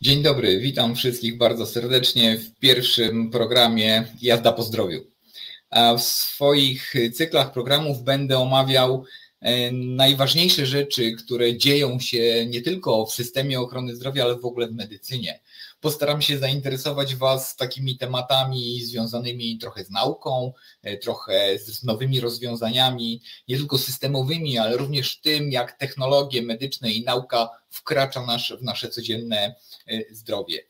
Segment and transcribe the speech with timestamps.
[0.00, 5.04] Dzień dobry, witam wszystkich bardzo serdecznie w pierwszym programie Jazda po zdrowiu.
[5.98, 9.04] W swoich cyklach programów będę omawiał
[9.40, 14.68] e, najważniejsze rzeczy, które dzieją się nie tylko w systemie ochrony zdrowia, ale w ogóle
[14.68, 15.40] w medycynie.
[15.80, 23.22] Postaram się zainteresować Was takimi tematami związanymi trochę z nauką, e, trochę z nowymi rozwiązaniami,
[23.48, 28.26] nie tylko systemowymi, ale również tym, jak technologie medyczne i nauka wkracza
[28.60, 29.54] w nasze codzienne
[29.86, 30.62] e, zdrowie.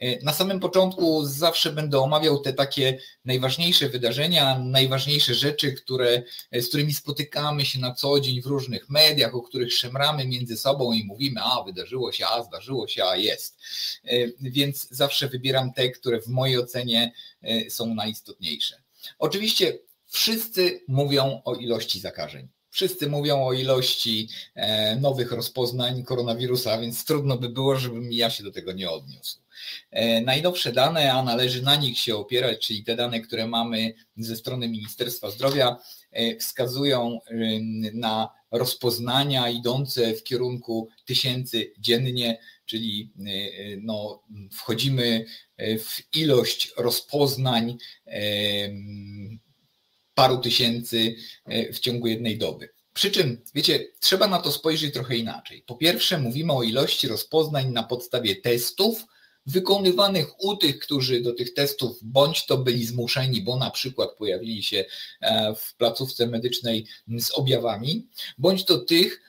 [0.00, 6.68] E, na samym początku zawsze będę omawiał te takie najważniejsze wydarzenia, najważniejsze rzeczy, które, z
[6.68, 11.04] którymi spotykamy się na co dzień w różnych mediach, o których szemramy między sobą i
[11.04, 13.58] mówimy, a wydarzyło się, a zdarzyło się, a jest.
[14.04, 17.12] E, więc zawsze wybieram te, które w mojej ocenie
[17.42, 18.82] e, są najistotniejsze.
[19.18, 22.48] Oczywiście wszyscy mówią o ilości zakażeń.
[22.70, 24.28] Wszyscy mówią o ilości
[25.00, 29.38] nowych rozpoznań koronawirusa, więc trudno by było, żebym ja się do tego nie odniósł.
[29.90, 34.36] E, najnowsze dane, a należy na nich się opierać, czyli te dane, które mamy ze
[34.36, 35.76] strony Ministerstwa Zdrowia,
[36.12, 37.18] e, wskazują
[37.92, 43.22] na rozpoznania idące w kierunku tysięcy dziennie, czyli e,
[43.82, 45.26] no, wchodzimy
[45.58, 47.78] w ilość rozpoznań
[50.14, 51.14] paru tysięcy
[51.72, 52.68] w ciągu jednej doby.
[52.94, 55.62] Przy czym, wiecie, trzeba na to spojrzeć trochę inaczej.
[55.66, 59.06] Po pierwsze, mówimy o ilości rozpoznań na podstawie testów,
[59.50, 64.62] wykonywanych u tych, którzy do tych testów bądź to byli zmuszeni, bo na przykład pojawili
[64.62, 64.84] się
[65.20, 66.86] e, w placówce medycznej
[67.18, 68.06] z objawami,
[68.38, 69.20] bądź to tych,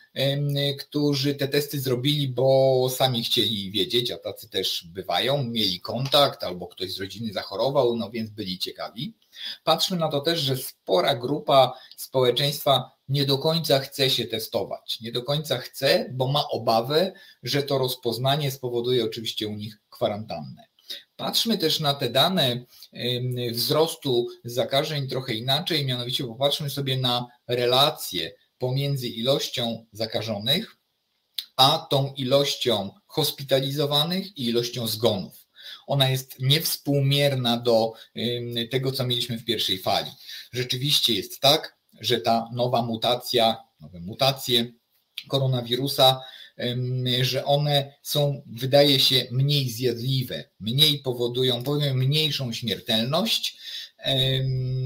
[0.80, 6.67] którzy te testy zrobili, bo sami chcieli wiedzieć, a tacy też bywają, mieli kontakt albo
[6.67, 9.14] ktoś z rodziny zachorował, no więc byli ciekawi.
[9.64, 15.02] Patrzmy na to też, że spora grupa społeczeństwa nie do końca chce się testować.
[15.02, 20.66] Nie do końca chce, bo ma obawę, że to rozpoznanie spowoduje oczywiście u nich kwarantannę.
[21.16, 22.66] Patrzmy też na te dane
[23.52, 30.77] wzrostu zakażeń trochę inaczej, mianowicie popatrzmy sobie na relacje pomiędzy ilością zakażonych,
[31.58, 35.48] a tą ilością hospitalizowanych i ilością zgonów.
[35.87, 37.93] Ona jest niewspółmierna do
[38.71, 40.11] tego, co mieliśmy w pierwszej fali.
[40.52, 44.71] Rzeczywiście jest tak, że ta nowa mutacja, nowe mutacje
[45.27, 46.21] koronawirusa,
[47.22, 53.58] że one są, wydaje się, mniej zjadliwe, mniej powodują, powodują mniejszą śmiertelność,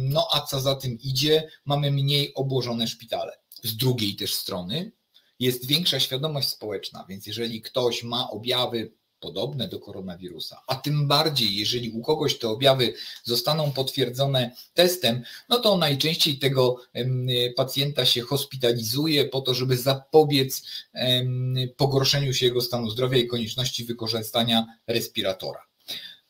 [0.10, 3.32] no a co za tym idzie, mamy mniej obłożone szpitale.
[3.64, 4.92] Z drugiej też strony
[5.40, 8.92] jest większa świadomość społeczna, więc jeżeli ktoś ma objawy
[9.26, 12.94] podobne do koronawirusa, a tym bardziej, jeżeli u kogoś te objawy
[13.24, 16.82] zostaną potwierdzone testem, no to najczęściej tego
[17.56, 20.64] pacjenta się hospitalizuje po to, żeby zapobiec
[21.78, 25.62] pogorszeniu się jego stanu zdrowia i konieczności wykorzystania respiratora.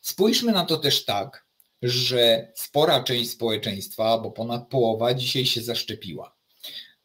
[0.01, 1.45] Spójrzmy na to też tak,
[1.81, 6.34] że spora część społeczeństwa, bo ponad połowa dzisiaj się zaszczepiła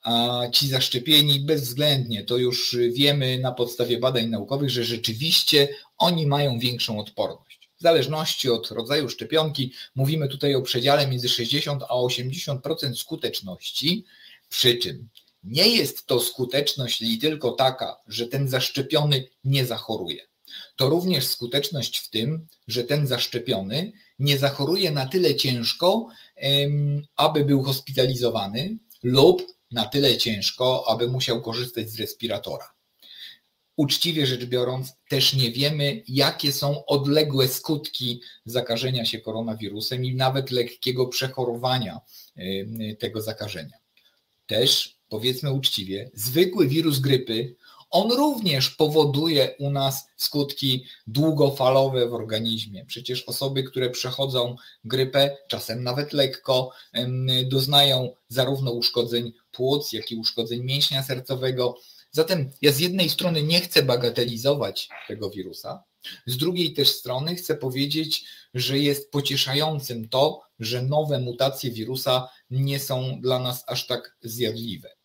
[0.03, 5.69] a ci zaszczepieni bezwzględnie, to już wiemy na podstawie badań naukowych, że rzeczywiście
[5.99, 7.71] oni mają większą odporność.
[7.79, 14.05] W zależności od rodzaju szczepionki, mówimy tutaj o przedziale między 60 a 80% skuteczności,
[14.49, 15.09] przy czym
[15.45, 20.23] nie jest to skuteczność tylko taka, że ten zaszczepiony nie zachoruje.
[20.77, 26.09] To również skuteczność w tym, że ten zaszczepiony nie zachoruje na tyle ciężko,
[27.17, 32.73] aby był hospitalizowany lub na tyle ciężko, aby musiał korzystać z respiratora.
[33.77, 40.51] Uczciwie rzecz biorąc, też nie wiemy, jakie są odległe skutki zakażenia się koronawirusem i nawet
[40.51, 42.01] lekkiego przechorowania
[42.99, 43.77] tego zakażenia.
[44.47, 47.57] Też, powiedzmy uczciwie, zwykły wirus grypy
[47.91, 52.85] on również powoduje u nas skutki długofalowe w organizmie.
[52.87, 56.71] Przecież osoby, które przechodzą grypę, czasem nawet lekko,
[57.45, 61.77] doznają zarówno uszkodzeń płuc, jak i uszkodzeń mięśnia sercowego.
[62.11, 65.85] Zatem ja z jednej strony nie chcę bagatelizować tego wirusa,
[66.27, 68.25] z drugiej też strony chcę powiedzieć,
[68.55, 75.00] że jest pocieszającym to, że nowe mutacje wirusa nie są dla nas aż tak zjadliwe.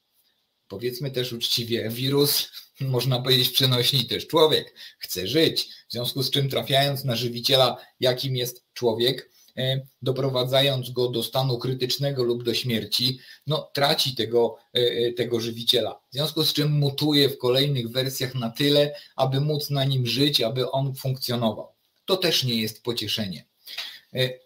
[0.67, 2.47] Powiedzmy też uczciwie, wirus
[2.79, 8.35] można powiedzieć przenośni też człowiek, chce żyć, w związku z czym trafiając na żywiciela, jakim
[8.35, 14.79] jest człowiek, e, doprowadzając go do stanu krytycznego lub do śmierci, no traci tego, e,
[14.79, 15.99] e, tego żywiciela.
[16.11, 20.41] W związku z czym mutuje w kolejnych wersjach na tyle, aby móc na nim żyć,
[20.41, 21.67] aby on funkcjonował.
[22.05, 23.45] To też nie jest pocieszenie.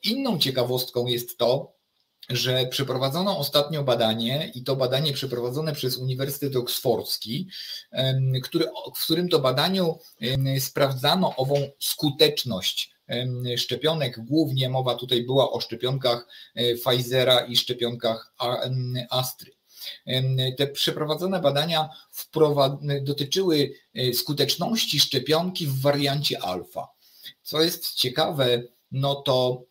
[0.04, 1.79] Inną ciekawostką jest to,
[2.30, 7.48] że przeprowadzono ostatnio badanie i to badanie przeprowadzone przez Uniwersytet Oksfordzki,
[8.44, 8.66] który,
[8.96, 10.00] w którym to badaniu
[10.60, 12.92] sprawdzano ową skuteczność
[13.58, 14.20] szczepionek.
[14.26, 18.34] Głównie mowa tutaj była o szczepionkach e, Pfizera i szczepionkach
[19.10, 19.52] Astry.
[20.58, 21.90] Te przeprowadzone badania
[23.02, 26.88] dotyczyły e, skuteczności szczepionki w wariancie alfa.
[27.42, 29.64] Co jest ciekawe, no to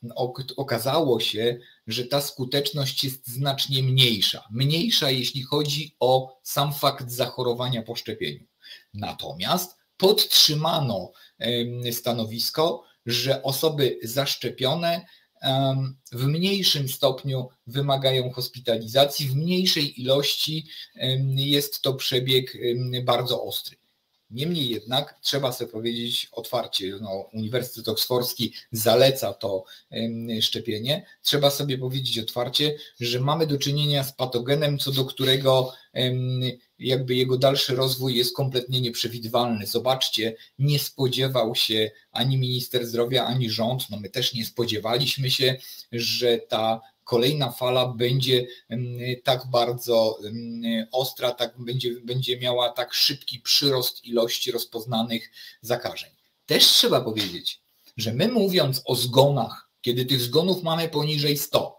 [0.57, 1.59] okazało się,
[1.89, 4.45] że ta skuteczność jest znacznie mniejsza.
[4.51, 8.47] Mniejsza, jeśli chodzi o sam fakt zachorowania po szczepieniu.
[8.95, 11.13] Natomiast podtrzymano
[11.93, 15.07] stanowisko, że osoby zaszczepione
[16.13, 20.67] w mniejszym stopniu wymagają hospitalizacji, w mniejszej ilości
[21.35, 22.59] jest to przebieg
[23.05, 23.77] bardzo ostry.
[24.31, 29.65] Niemniej jednak trzeba sobie powiedzieć otwarcie, no, Uniwersytet Oksfordzki zaleca to
[30.41, 31.07] szczepienie.
[31.23, 35.73] Trzeba sobie powiedzieć otwarcie, że mamy do czynienia z patogenem, co do którego
[36.79, 39.67] jakby jego dalszy rozwój jest kompletnie nieprzewidywalny.
[39.67, 45.57] Zobaczcie, nie spodziewał się ani minister zdrowia, ani rząd, no my też nie spodziewaliśmy się,
[45.93, 48.47] że ta kolejna fala będzie
[49.25, 50.19] tak bardzo
[50.93, 56.11] ostra, tak będzie, będzie miała tak szybki przyrost ilości rozpoznanych zakażeń.
[56.47, 57.61] Też trzeba powiedzieć,
[57.97, 61.79] że my mówiąc o zgonach, kiedy tych zgonów mamy poniżej 100,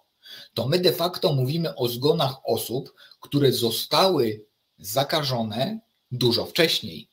[0.54, 4.46] to my de facto mówimy o zgonach osób, które zostały
[4.78, 5.80] zakażone
[6.12, 7.10] dużo wcześniej.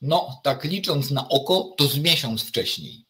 [0.00, 3.04] No, tak licząc na oko, to z miesiąc wcześniej.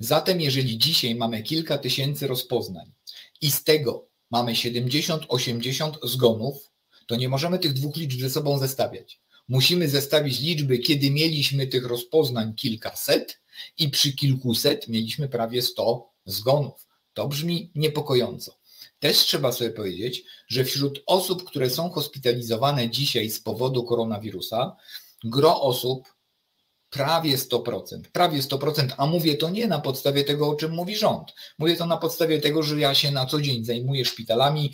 [0.00, 2.95] Zatem, jeżeli dzisiaj mamy kilka tysięcy rozpoznań
[3.40, 6.70] i z tego mamy 70-80 zgonów,
[7.06, 9.20] to nie możemy tych dwóch liczb ze sobą zestawiać.
[9.48, 13.40] Musimy zestawić liczby, kiedy mieliśmy tych rozpoznań kilkaset
[13.78, 16.86] i przy kilkuset mieliśmy prawie 100 zgonów.
[17.14, 18.58] To brzmi niepokojąco.
[18.98, 24.76] Też trzeba sobie powiedzieć, że wśród osób, które są hospitalizowane dzisiaj z powodu koronawirusa,
[25.24, 26.15] gro osób
[26.90, 31.34] prawie 100%, prawie 100%, a mówię to nie na podstawie tego, o czym mówi rząd.
[31.58, 34.72] Mówię to na podstawie tego, że ja się na co dzień zajmuję szpitalami,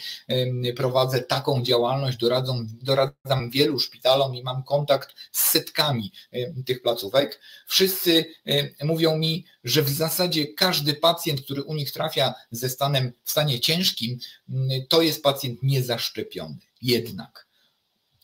[0.76, 6.12] prowadzę taką działalność, doradzam, doradzam wielu szpitalom i mam kontakt z setkami
[6.66, 7.40] tych placówek.
[7.66, 8.24] Wszyscy
[8.82, 13.60] mówią mi, że w zasadzie każdy pacjent, który u nich trafia ze stanem w stanie
[13.60, 14.18] ciężkim,
[14.88, 16.56] to jest pacjent niezaszczepiony.
[16.82, 17.46] Jednak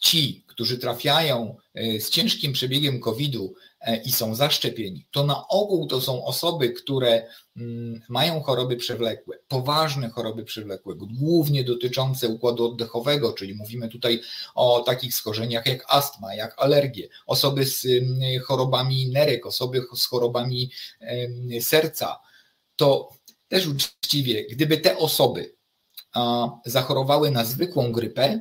[0.01, 3.55] ci, którzy trafiają e, z ciężkim przebiegiem COVID-u
[4.05, 7.27] i są zaszczepieni, to na ogół to są osoby, które
[7.57, 14.21] mm, mają choroby przewlekłe, poważne choroby przewlekłe, głównie dotyczące układu oddechowego, czyli mówimy tutaj
[14.55, 20.71] o takich schorzeniach jak astma, jak alergie, osoby z mm, chorobami nerek, osoby z chorobami
[21.61, 22.21] serca.
[22.77, 23.11] To
[23.49, 25.55] też uczciwie, gdyby te osoby
[26.67, 28.41] zachorowały na zwykłą grypę,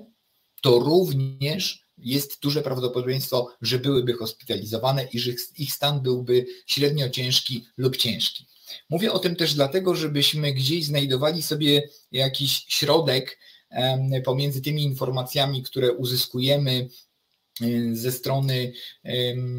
[0.62, 7.66] to również jest duże prawdopodobieństwo, że byłyby hospitalizowane i że ich stan byłby średnio ciężki
[7.78, 8.48] lub ciężki.
[8.90, 13.40] Mówię o tym też dlatego, żebyśmy gdzieś znajdowali sobie jakiś środek
[14.26, 16.90] pomiędzy tymi informacjami, które uzyskujemy
[17.92, 18.74] ze strony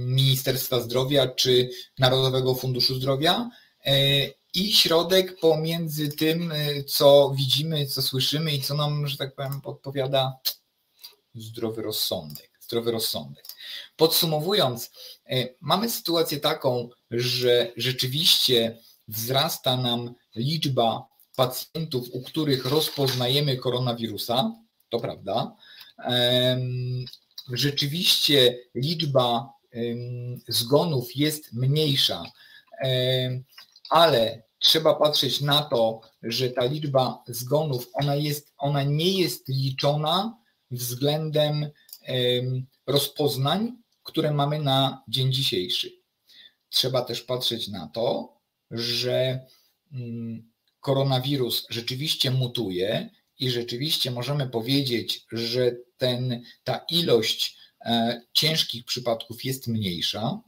[0.06, 3.50] Ministerstwa Zdrowia czy Narodowego Funduszu Zdrowia
[3.84, 3.92] e,
[4.54, 9.60] i środek pomiędzy tym, e, co widzimy, co słyszymy i co nam, że tak powiem,
[9.60, 10.38] podpowiada
[11.34, 12.50] zdrowy rozsądek.
[12.60, 13.44] Zdrowy rozsądek.
[13.96, 14.90] Podsumowując,
[15.26, 24.52] e, mamy sytuację taką, że rzeczywiście wzrasta nam liczba pacjentów, u których rozpoznajemy koronawirusa,
[24.88, 25.56] to prawda.
[27.52, 29.52] Rzeczywiście liczba
[30.48, 32.24] zgonów jest mniejsza,
[33.90, 40.36] ale trzeba patrzeć na to, że ta liczba zgonów, ona, jest, ona nie jest liczona
[40.70, 41.70] względem
[42.86, 43.72] rozpoznań,
[44.02, 45.92] które mamy na dzień dzisiejszy.
[46.68, 48.34] Trzeba też patrzeć na to,
[48.70, 49.46] że
[49.92, 59.44] mm, koronawirus rzeczywiście mutuje i rzeczywiście możemy powiedzieć, że ten, ta ilość e, ciężkich przypadków
[59.44, 60.40] jest mniejsza.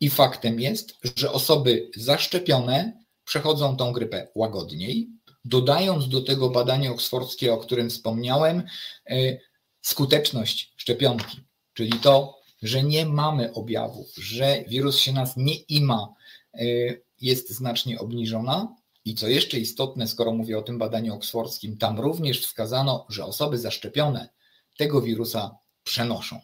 [0.00, 5.08] I faktem jest, że osoby zaszczepione przechodzą tą grypę łagodniej.
[5.44, 8.62] Dodając do tego badanie oksfordzkie, o którym wspomniałem,
[9.10, 9.38] e,
[9.82, 11.40] skuteczność szczepionki,
[11.74, 16.14] czyli to, że nie mamy objawów, że wirus się nas nie ima,
[16.60, 18.76] y, jest znacznie obniżona.
[19.04, 23.58] I co jeszcze istotne, skoro mówię o tym badaniu oksfordzkim, tam również wskazano, że osoby
[23.58, 24.28] zaszczepione
[24.76, 26.40] tego wirusa przenoszą.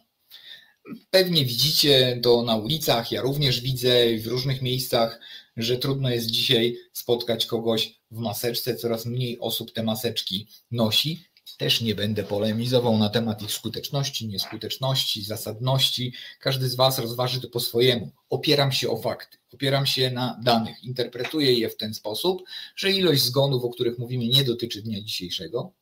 [1.09, 5.19] Pewnie widzicie to na ulicach, ja również widzę w różnych miejscach,
[5.57, 11.25] że trudno jest dzisiaj spotkać kogoś w maseczce, coraz mniej osób te maseczki nosi.
[11.57, 16.13] Też nie będę polemizował na temat ich skuteczności, nieskuteczności, zasadności.
[16.39, 18.11] Każdy z Was rozważy to po swojemu.
[18.29, 22.43] Opieram się o fakty, opieram się na danych, interpretuję je w ten sposób,
[22.75, 25.73] że ilość zgonów, o których mówimy, nie dotyczy dnia dzisiejszego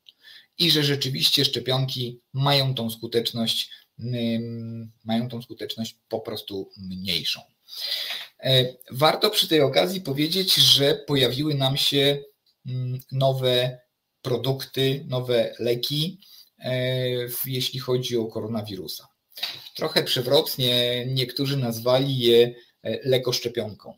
[0.58, 3.70] i że rzeczywiście szczepionki mają tą skuteczność,
[5.04, 7.42] mają tą skuteczność po prostu mniejszą.
[8.40, 12.24] E, warto przy tej okazji powiedzieć, że pojawiły nam się
[13.12, 13.85] nowe
[14.26, 16.20] produkty, nowe leki,
[16.60, 16.74] e,
[17.46, 19.08] jeśli chodzi o koronawirusa.
[19.76, 23.94] Trochę przewrotnie niektórzy nazwali je e, lekoszczepionką.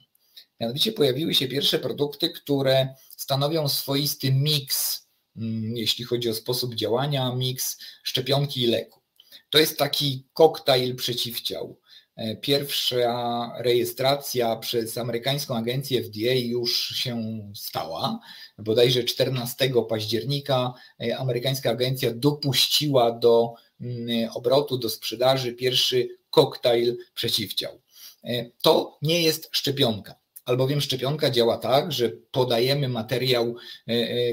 [0.59, 7.35] Mianowicie pojawiły się pierwsze produkty, które stanowią swoisty miks, mm, jeśli chodzi o sposób działania,
[7.35, 9.01] miks szczepionki i leku.
[9.49, 11.79] To jest taki koktajl przeciwciał.
[12.17, 18.19] E, pierwsza rejestracja przez amerykańską agencję FDA już się stała.
[18.57, 27.81] Bodajże 14 października e, amerykańska agencja dopuściła do mm, obrotu, do sprzedaży pierwszy koktajl przeciwciał.
[28.23, 33.55] E, to nie jest szczepionka albowiem szczepionka działa tak, że podajemy materiał,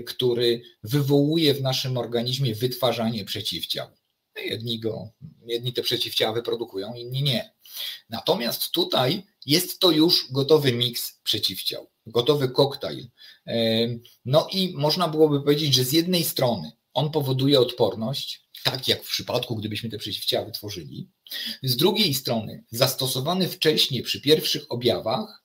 [0.06, 3.88] który wywołuje w naszym organizmie wytwarzanie przeciwciał.
[4.44, 5.10] Jedni, go,
[5.46, 7.53] jedni te przeciwciała wyprodukują, inni nie.
[8.10, 13.08] Natomiast tutaj jest to już gotowy miks przeciwciał, gotowy koktajl.
[14.24, 19.08] No i można byłoby powiedzieć, że z jednej strony on powoduje odporność, tak jak w
[19.08, 21.08] przypadku, gdybyśmy te przeciwciała wytworzyli.
[21.62, 25.44] Z drugiej strony, zastosowany wcześniej przy pierwszych objawach,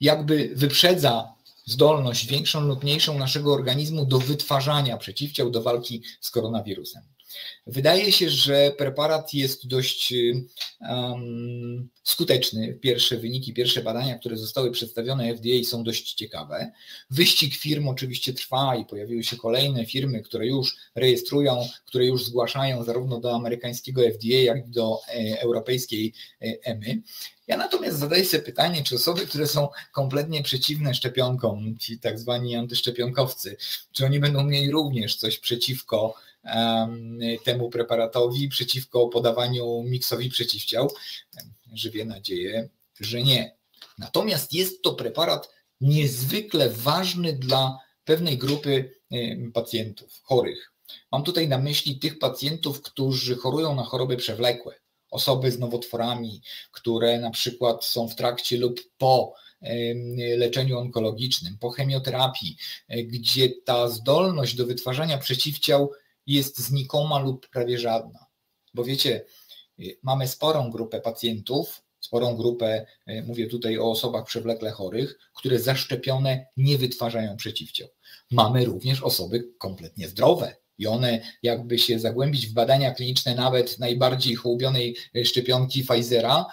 [0.00, 1.34] jakby wyprzedza
[1.66, 7.02] zdolność większą lub mniejszą naszego organizmu do wytwarzania przeciwciał do walki z koronawirusem.
[7.66, 10.14] Wydaje się, że preparat jest dość
[10.80, 12.78] um, skuteczny.
[12.80, 16.72] Pierwsze wyniki, pierwsze badania, które zostały przedstawione FDA są dość ciekawe.
[17.10, 22.84] Wyścig firm oczywiście trwa i pojawiły się kolejne firmy, które już rejestrują, które już zgłaszają
[22.84, 27.02] zarówno do amerykańskiego FDA, jak i do e, europejskiej e, EMY.
[27.46, 32.56] Ja natomiast zadaję sobie pytanie, czy osoby, które są kompletnie przeciwne szczepionkom, ci tak zwani
[32.56, 33.56] antyszczepionkowcy,
[33.92, 36.14] czy oni będą mieli również coś przeciwko
[37.44, 40.92] temu preparatowi, przeciwko podawaniu miksowi przeciwciał?
[41.74, 42.68] Żywię nadzieję,
[43.00, 43.56] że nie.
[43.98, 48.92] Natomiast jest to preparat niezwykle ważny dla pewnej grupy
[49.54, 50.72] pacjentów chorych.
[51.12, 54.74] Mam tutaj na myśli tych pacjentów, którzy chorują na choroby przewlekłe,
[55.10, 56.42] osoby z nowotworami,
[56.72, 59.34] które na przykład są w trakcie lub po
[60.36, 62.56] leczeniu onkologicznym, po chemioterapii,
[62.88, 65.92] e, gdzie ta zdolność do wytwarzania przeciwciał
[66.28, 68.26] jest znikoma lub prawie żadna.
[68.74, 69.24] Bo wiecie,
[69.80, 75.58] y, mamy sporą grupę pacjentów, sporą grupę, y, mówię tutaj o osobach przewlekle chorych, które
[75.58, 77.88] zaszczepione nie wytwarzają przeciwciał.
[78.30, 84.34] Mamy również osoby kompletnie zdrowe, i one, jakby się zagłębić w badania kliniczne nawet najbardziej
[84.34, 86.46] hołubionej y, szczepionki Pfizera,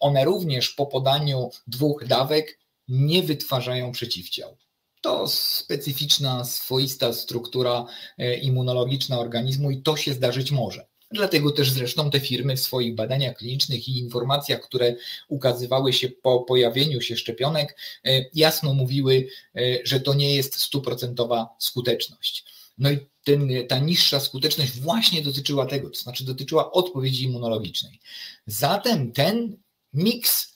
[0.00, 4.56] one również po podaniu dwóch dawek nie wytwarzają przeciwciał
[5.04, 7.86] to specyficzna, swoista struktura
[8.18, 10.86] e, immunologiczna organizmu i to się zdarzyć może.
[11.10, 14.96] Dlatego też zresztą te firmy w swoich badaniach klinicznych i informacjach, które
[15.28, 21.48] ukazywały się po pojawieniu się szczepionek, e, jasno mówiły, e, że to nie jest stuprocentowa
[21.58, 22.44] skuteczność.
[22.78, 28.00] No i ten, ta niższa skuteczność właśnie dotyczyła tego, to znaczy dotyczyła odpowiedzi immunologicznej.
[28.46, 29.56] Zatem ten
[29.92, 30.54] miks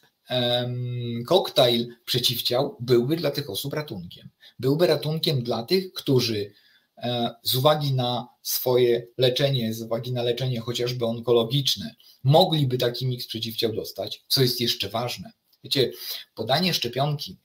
[1.26, 4.28] koktajl przeciwciał byłby dla tych osób ratunkiem.
[4.58, 6.52] Byłby ratunkiem dla tych, którzy
[6.96, 13.26] e, z uwagi na swoje leczenie, z uwagi na leczenie chociażby onkologiczne, mogliby taki miks
[13.26, 15.32] przeciwciał dostać, co jest jeszcze ważne.
[15.64, 15.92] Wiecie,
[16.34, 17.36] podanie szczepionki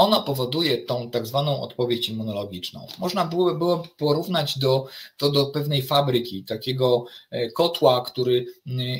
[0.00, 2.86] ona powoduje tą tak zwaną odpowiedź immunologiczną.
[2.98, 8.46] Można byłoby, było porównać do, to do pewnej fabryki, takiego e, kotła, który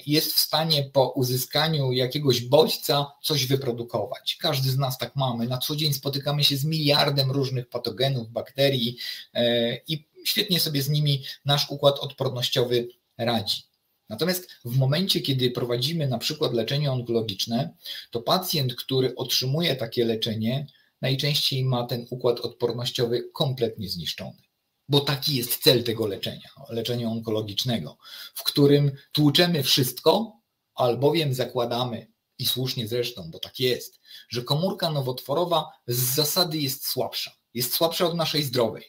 [0.06, 4.36] jest w stanie po uzyskaniu jakiegoś bodźca coś wyprodukować.
[4.40, 5.46] Każdy z nas tak mamy.
[5.46, 8.96] Na co dzień spotykamy się z miliardem różnych patogenów, bakterii
[9.34, 12.88] e, i świetnie sobie z nimi nasz układ odpornościowy
[13.18, 13.62] radzi.
[14.08, 17.74] Natomiast w momencie, kiedy prowadzimy na przykład leczenie onkologiczne,
[18.10, 20.66] to pacjent, który otrzymuje takie leczenie,
[21.00, 24.42] najczęściej ma ten układ odpornościowy kompletnie zniszczony.
[24.88, 27.98] Bo taki jest cel tego leczenia, leczenia onkologicznego,
[28.34, 30.32] w którym tłuczemy wszystko,
[30.74, 37.32] albowiem zakładamy, i słusznie zresztą, bo tak jest, że komórka nowotworowa z zasady jest słabsza.
[37.54, 38.84] Jest słabsza od naszej zdrowej.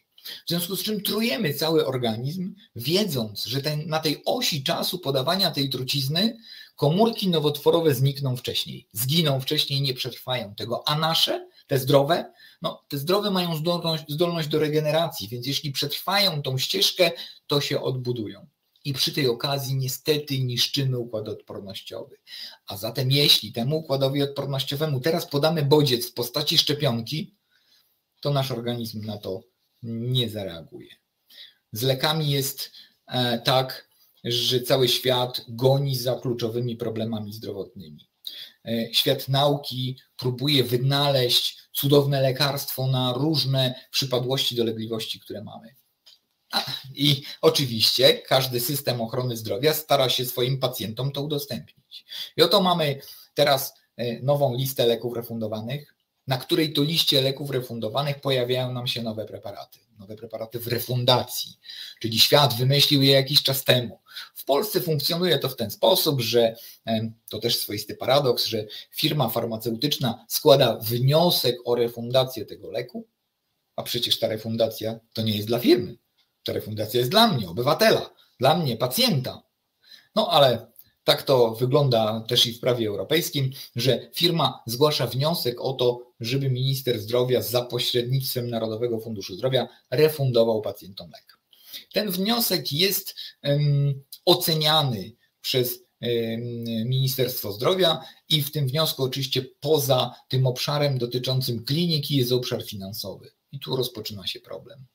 [0.45, 5.51] W związku z czym trujemy cały organizm, wiedząc, że ten, na tej osi czasu podawania
[5.51, 6.37] tej trucizny
[6.75, 12.97] komórki nowotworowe znikną wcześniej, zginą wcześniej, nie przetrwają tego, a nasze Te zdrowe, no, te
[12.97, 17.11] zdrowe mają zdolność, zdolność do regeneracji, więc jeśli przetrwają tą ścieżkę,
[17.47, 18.47] to się odbudują.
[18.85, 22.17] I przy tej okazji niestety niszczymy układ odpornościowy.
[22.67, 27.35] A zatem jeśli temu układowi odpornościowemu teraz podamy bodziec w postaci szczepionki,
[28.21, 29.43] to nasz organizm na to
[29.83, 30.95] nie zareaguje.
[31.71, 32.71] Z lekami jest
[33.07, 33.87] e, tak,
[34.23, 38.10] że cały świat goni za kluczowymi problemami zdrowotnymi.
[38.65, 45.75] E, świat nauki próbuje wynaleźć cudowne lekarstwo na różne przypadłości, dolegliwości, które mamy.
[46.95, 52.05] I oczywiście każdy system ochrony zdrowia stara się swoim pacjentom to udostępnić.
[52.37, 53.01] I oto mamy
[53.33, 55.95] teraz e, nową listę leków refundowanych,
[56.27, 59.79] na której to liście leków refundowanych pojawiają nam się nowe preparaty.
[59.99, 61.59] Nowe preparaty w refundacji,
[61.99, 63.99] czyli świat wymyślił je jakiś czas temu.
[64.35, 66.55] W Polsce funkcjonuje to w ten sposób, że
[67.29, 73.07] to też swoisty paradoks, że firma farmaceutyczna składa wniosek o refundację tego leku,
[73.75, 75.97] a przecież ta refundacja to nie jest dla firmy.
[76.43, 79.43] Ta refundacja jest dla mnie, obywatela, dla mnie, pacjenta.
[80.15, 80.71] No ale
[81.03, 86.49] tak to wygląda też i w prawie europejskim, że firma zgłasza wniosek o to, żeby
[86.49, 91.40] minister zdrowia za pośrednictwem Narodowego Funduszu Zdrowia refundował pacjentom lek.
[91.93, 93.15] Ten wniosek jest
[94.25, 95.11] oceniany
[95.41, 95.79] przez
[96.85, 103.31] Ministerstwo Zdrowia i w tym wniosku oczywiście poza tym obszarem dotyczącym kliniki jest obszar finansowy.
[103.51, 104.85] I tu rozpoczyna się problem.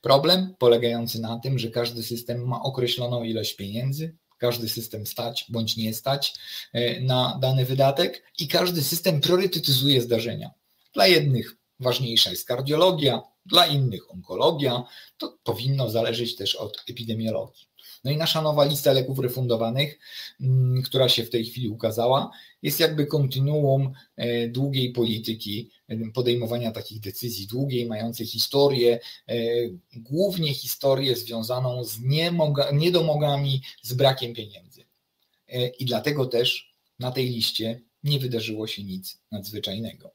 [0.00, 5.76] Problem polegający na tym, że każdy system ma określoną ilość pieniędzy, każdy system stać bądź
[5.76, 6.34] nie stać
[6.72, 10.50] e, na dany wydatek i każdy system priorytetyzuje zdarzenia.
[10.94, 14.84] Dla jednych ważniejsza jest kardiologia, dla innych onkologia.
[15.18, 17.72] To powinno zależeć też od epidemiologii.
[18.04, 19.98] No i nasza nowa lista leków refundowanych,
[20.40, 22.30] mm, która się w tej chwili ukazała,
[22.62, 29.34] jest jakby kontynuum e, długiej polityki e, podejmowania takich decyzji, długiej, mającej historię, e,
[29.96, 32.00] głównie historię związaną z
[32.72, 34.84] niedomogami, z brakiem pieniędzy.
[35.78, 40.14] I dlatego też na tej liście nie wydarzyło się nic nadzwyczajnego.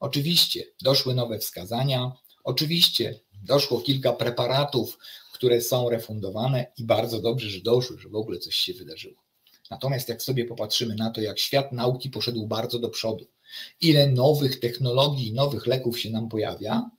[0.00, 2.12] Oczywiście doszły nowe wskazania,
[2.48, 4.98] oczywiście doszło kilka preparatów,
[5.32, 9.14] które są refundowane i bardzo dobrze, że doszły, że w ogóle coś się wydarzyło.
[9.70, 13.26] Natomiast jak sobie popatrzymy na to, jak świat nauki poszedł bardzo do przodu,
[13.80, 16.90] ile nowych technologii, nowych leków się nam pojawia,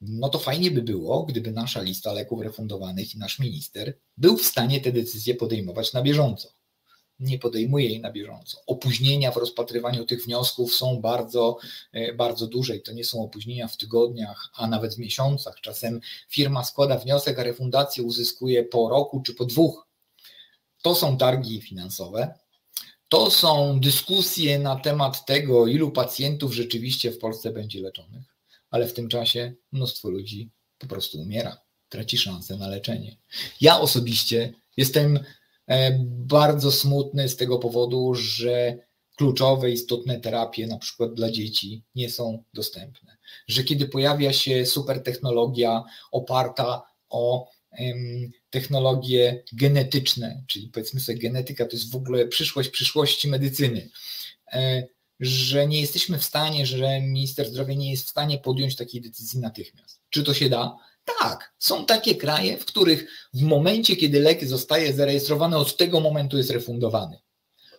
[0.00, 4.46] no to fajnie by było, gdyby nasza lista leków refundowanych i nasz minister był w
[4.46, 6.55] stanie te decyzje podejmować na bieżąco
[7.20, 8.58] nie podejmuje jej na bieżąco.
[8.66, 11.58] Opóźnienia w rozpatrywaniu tych wniosków są bardzo,
[11.92, 15.60] e, bardzo duże i to nie są opóźnienia w tygodniach, a nawet w miesiącach.
[15.60, 19.86] Czasem firma składa wniosek, a refundację uzyskuje po roku czy po dwóch.
[20.82, 22.34] To są targi finansowe.
[23.08, 28.36] To są dyskusje na temat tego, ilu pacjentów rzeczywiście w Polsce będzie leczonych,
[28.70, 33.16] ale w tym czasie mnóstwo ludzi po prostu umiera, traci szansę na leczenie.
[33.60, 35.18] Ja osobiście jestem
[36.00, 38.78] bardzo smutny z tego powodu, że
[39.16, 43.16] kluczowe, istotne terapie, na przykład dla dzieci, nie są dostępne.
[43.46, 47.50] Że kiedy pojawia się super technologia oparta o
[48.50, 53.88] technologie genetyczne, czyli powiedzmy sobie, genetyka to jest w ogóle przyszłość przyszłości medycyny,
[54.52, 54.86] e,
[55.20, 59.40] że nie jesteśmy w stanie, że minister zdrowia nie jest w stanie podjąć takiej decyzji
[59.40, 60.00] natychmiast.
[60.10, 60.76] Czy to się da?
[61.20, 66.36] Tak, są takie kraje, w których w momencie, kiedy lek zostaje zarejestrowany, od tego momentu
[66.36, 67.18] jest refundowany.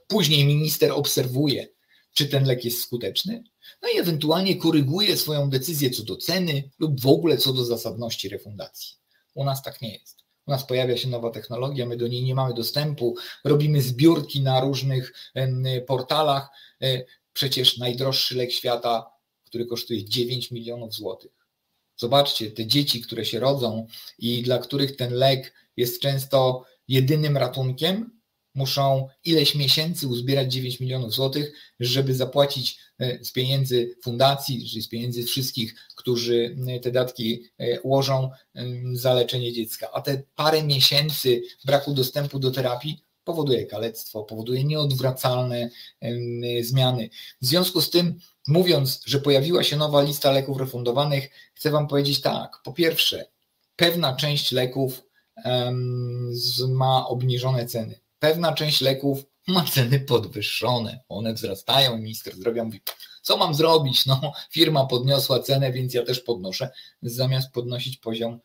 [0.07, 1.67] Później minister obserwuje,
[2.13, 3.43] czy ten lek jest skuteczny,
[3.81, 8.29] no i ewentualnie koryguje swoją decyzję co do ceny lub w ogóle co do zasadności
[8.29, 8.95] refundacji.
[9.33, 10.17] U nas tak nie jest.
[10.47, 14.61] U nas pojawia się nowa technologia, my do niej nie mamy dostępu, robimy zbiórki na
[14.61, 15.13] różnych
[15.87, 16.49] portalach.
[16.81, 19.11] E, przecież najdroższy lek świata,
[19.45, 21.31] który kosztuje 9 milionów złotych,
[21.97, 23.87] Zobaczcie, te dzieci, które się rodzą
[24.19, 28.17] i dla których ten lek jest często jedynym ratunkiem,
[28.57, 34.87] muszą ileś miesięcy uzbierać 9 milionów złotych, żeby zapłacić e, z pieniędzy fundacji, czyli z
[34.87, 38.29] pieniędzy wszystkich, którzy e, te datki e, łożą
[38.93, 39.89] za leczenie dziecka.
[39.93, 45.69] A te parę miesięcy braku dostępu do terapii powoduje kalectwo, powoduje nieodwracalne
[46.61, 47.09] zmiany.
[47.41, 52.21] W związku z tym mówiąc, że pojawiła się nowa lista leków refundowanych, chcę Wam powiedzieć
[52.21, 52.61] tak.
[52.63, 53.25] Po pierwsze,
[53.75, 55.03] pewna część leków
[56.67, 57.99] ma obniżone ceny.
[58.19, 60.99] Pewna część leków ma ceny podwyższone.
[61.09, 61.97] One wzrastają.
[61.97, 62.81] Minister zdrowia mówi,
[63.21, 64.05] co mam zrobić?
[64.05, 66.69] No, firma podniosła cenę, więc ja też podnoszę,
[67.01, 68.39] zamiast podnosić poziom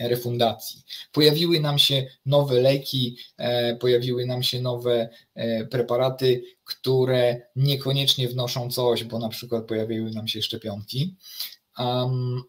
[0.00, 0.82] refundacji.
[1.12, 8.70] Pojawiły nam się nowe leki, e, pojawiły nam się nowe e, preparaty, które niekoniecznie wnoszą
[8.70, 11.16] coś, bo na przykład pojawiły nam się szczepionki,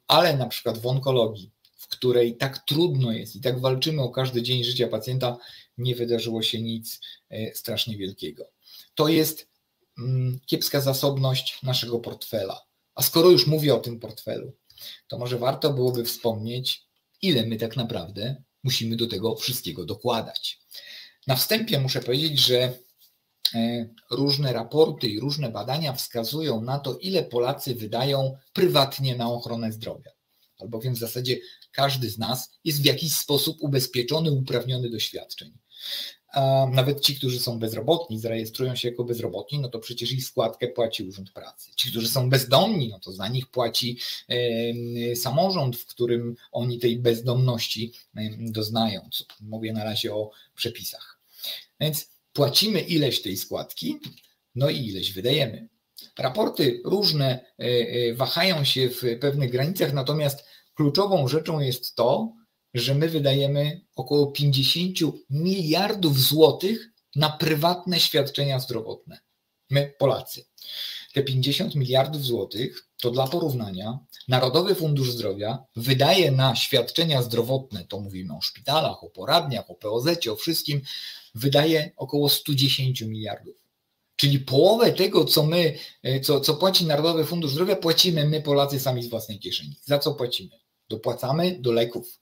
[0.08, 4.42] ale na przykład w onkologii, w której tak trudno jest i tak walczymy o każdy
[4.42, 5.38] dzień życia pacjenta,
[5.78, 8.46] nie wydarzyło się nic e, strasznie wielkiego.
[8.96, 9.48] To jest
[9.98, 12.62] mm, kiepska zasobność naszego portfela.
[12.96, 14.54] A skoro już mówię o tym portfelu,
[15.08, 16.86] to może warto byłoby wspomnieć,
[17.24, 20.60] ile my tak naprawdę musimy do tego wszystkiego dokładać.
[21.28, 22.74] Na wstępie muszę powiedzieć, że
[23.54, 29.72] e, różne raporty i różne badania wskazują na to, ile Polacy wydają prywatnie na ochronę
[29.72, 30.12] zdrowia.
[30.60, 31.38] Albowiem w zasadzie
[31.72, 35.58] każdy z nas jest w jakiś sposób ubezpieczony, uprawniony do świadczeń
[36.72, 41.04] nawet ci, którzy są bezrobotni, zarejestrują się jako bezrobotni, no to przecież ich składkę płaci
[41.04, 41.72] Urząd Pracy.
[41.76, 43.98] Ci, którzy są bezdomni, no to za nich płaci
[45.15, 47.93] samorząd, w którym oni tej bezdomności
[48.39, 49.10] doznają.
[49.41, 51.19] Mówię na razie o przepisach.
[51.80, 54.00] Więc płacimy ileś tej składki,
[54.56, 55.67] no i ileś wydajemy.
[56.17, 62.34] Raporty różne e, e, wahają się w pewnych granicach, natomiast kluczową rzeczą jest to,
[62.74, 64.98] że my wydajemy około 50
[65.30, 69.20] miliardów złotych na prywatne świadczenia zdrowotne.
[69.70, 70.46] My, Polacy.
[71.14, 78.00] Te 50 miliardów złotych to dla porównania Narodowy Fundusz Zdrowia wydaje na świadczenia zdrowotne, to
[78.00, 80.82] mówimy o szpitalach, o poradniach, o POZ, o wszystkim,
[81.36, 83.56] wydaje około 110 miliardów.
[84.16, 85.78] Czyli połowę tego, co my,
[86.24, 89.76] co, co płaci Narodowy Fundusz Zdrowia, płacimy my, Polacy, sami z własnej kieszeni.
[89.82, 90.60] Za co płacimy?
[90.90, 92.20] Dopłacamy do leków,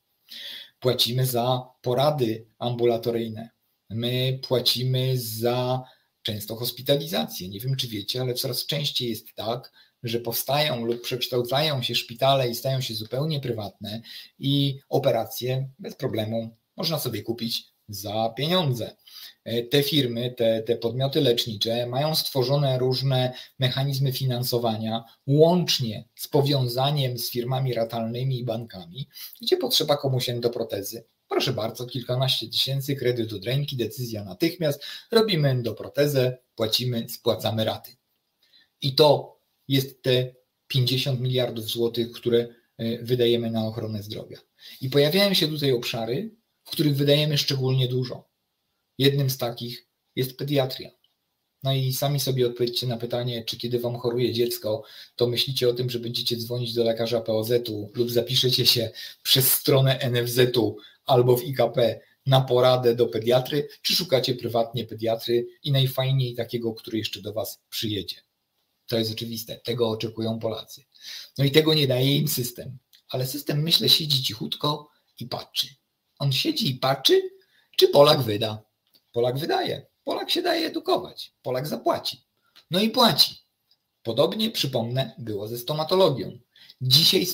[0.80, 3.50] płacimy za porady ambulatoryjne,
[3.90, 5.84] my płacimy za
[6.22, 7.50] często hospitalizację.
[7.50, 9.72] Nie wiem, czy wiecie, ale coraz częściej jest tak,
[10.04, 14.02] że powstają lub przekształcają się szpitale i stają się zupełnie prywatne
[14.40, 18.96] i operacje bez problemu można sobie kupić za pieniądze.
[19.44, 27.18] E, te firmy, te, te podmioty lecznicze mają stworzone różne mechanizmy finansowania, łącznie z powiązaniem
[27.18, 29.10] z firmami ratalnymi i bankami,
[29.42, 31.04] gdzie potrzeba komuś endoprotezy.
[31.30, 37.96] Proszę bardzo, kilkanaście tysięcy, kredyt do ręki, decyzja natychmiast, robimy endoprotezę, płacimy, spłacamy raty.
[38.82, 40.34] I to jest te
[40.68, 44.38] 50 miliardów złotych, które e, wydajemy na ochronę zdrowia.
[44.82, 46.36] I pojawiają się tutaj obszary,
[46.72, 48.30] których wydajemy szczególnie dużo.
[48.98, 50.92] Jednym z takich jest pediatria.
[51.64, 54.84] No i sami sobie odpowiedzcie na pytanie, czy kiedy wam choruje dziecko,
[55.16, 58.92] to myślicie o tym, że będziecie dzwonić do lekarza POZ-u lub zapiszecie się
[59.24, 65.72] przez stronę NFZ-u albo w IKP na poradę do pediatry, czy szukacie prywatnie pediatry i
[65.72, 68.16] najfajniej takiego, który jeszcze do was przyjedzie.
[68.88, 70.84] To jest oczywiste, tego oczekują Polacy.
[71.38, 72.78] No i tego nie daje im system,
[73.10, 75.68] ale system myślę siedzi cichutko i patrzy.
[76.22, 77.22] On siedzi i patrzy,
[77.78, 78.64] czy Polak wyda.
[79.12, 79.86] Polak wydaje.
[80.04, 81.34] Polak się daje edukować.
[81.42, 82.24] Polak zapłaci.
[82.72, 83.36] No i płaci.
[84.04, 86.40] Podobnie, przypomnę, było ze stomatologią.
[86.82, 87.28] Dzisiaj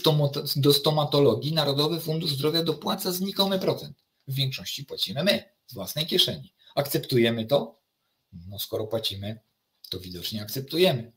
[0.56, 4.04] do stomatologii Narodowy Fundusz Zdrowia dopłaca znikomy procent.
[4.28, 6.54] W większości płacimy my, z własnej kieszeni.
[6.76, 7.80] Akceptujemy to?
[8.47, 9.39] No skoro płacimy,
[9.89, 11.12] to widocznie akceptujemy.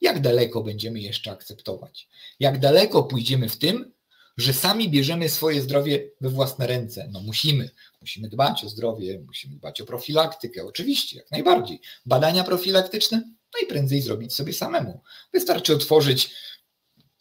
[0.00, 2.08] Jak daleko będziemy jeszcze akceptować?
[2.40, 3.93] Jak daleko pójdziemy w tym,
[4.36, 7.08] że sami bierzemy swoje zdrowie we własne ręce.
[7.12, 7.70] No musimy,
[8.00, 11.80] musimy dbać o zdrowie, musimy dbać o profilaktykę, oczywiście, jak najbardziej.
[12.06, 13.18] Badania profilaktyczne,
[13.54, 15.00] no i prędzej zrobić sobie samemu.
[15.32, 16.30] Wystarczy otworzyć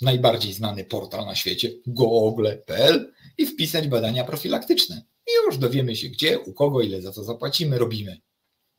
[0.02, 5.04] najbardziej znany portal na świecie, google.pl i wpisać badania profilaktyczne.
[5.28, 8.22] I już dowiemy się gdzie, u kogo, ile za to zapłacimy, robimy.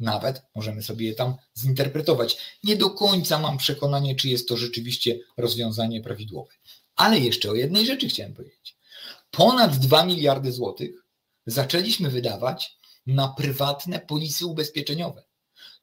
[0.00, 2.36] Nawet możemy sobie je tam zinterpretować.
[2.64, 6.52] Nie do końca mam przekonanie, czy jest to rzeczywiście rozwiązanie prawidłowe.
[6.96, 8.76] Ale jeszcze o jednej rzeczy chciałem powiedzieć.
[9.30, 10.90] Ponad 2 miliardy złotych
[11.46, 15.24] zaczęliśmy wydawać na prywatne polisy ubezpieczeniowe.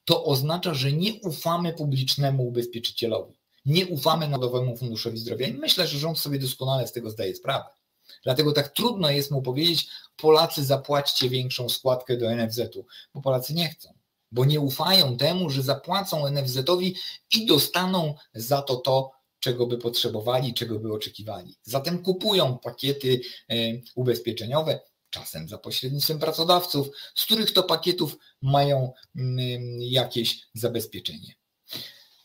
[0.04, 5.98] To oznacza, że nie ufamy publicznemu ubezpieczycielowi, nie ufamy Narodowemu Funduszowi Zdrowia i myślę, że
[5.98, 7.64] rząd sobie doskonale z tego zdaje sprawę.
[8.24, 13.68] Dlatego tak trudno jest mu powiedzieć, Polacy zapłaćcie większą składkę do NFZ-u, bo Polacy nie
[13.68, 13.94] chcą,
[14.32, 16.94] bo nie ufają temu, że zapłacą NFZ-owi
[17.34, 19.10] i dostaną za to to,
[19.42, 21.56] czego by potrzebowali, czego by oczekiwali.
[21.62, 23.54] Zatem kupują pakiety e,
[23.94, 29.38] ubezpieczeniowe, czasem za pośrednictwem pracodawców, z których to pakietów mają mm,
[29.80, 31.34] jakieś zabezpieczenie.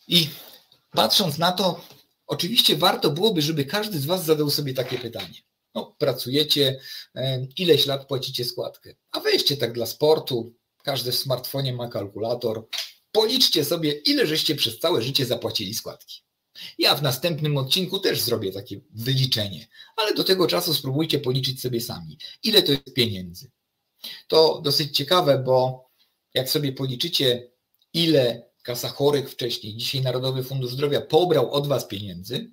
[0.07, 0.29] I
[0.91, 1.81] patrząc na to,
[2.27, 5.41] oczywiście warto byłoby, żeby każdy z Was zadał sobie takie pytanie.
[5.75, 6.79] No, pracujecie,
[7.15, 10.53] e, ileś lat płacicie składkę, a weźcie tak dla sportu,
[10.83, 12.67] każdy w smartfonie ma kalkulator,
[13.11, 16.26] policzcie sobie, ile żeście przez całe życie zapłacili składki.
[16.77, 21.81] Ja w następnym odcinku też zrobię takie wyliczenie, ale do tego czasu spróbujcie policzyć sobie
[21.81, 23.51] sami, ile to jest pieniędzy.
[24.27, 25.87] To dosyć ciekawe, bo
[26.33, 27.51] jak sobie policzycie,
[27.93, 32.51] ile kasa chorych wcześniej, dzisiaj Narodowy Fundusz Zdrowia pobrał od Was pieniędzy,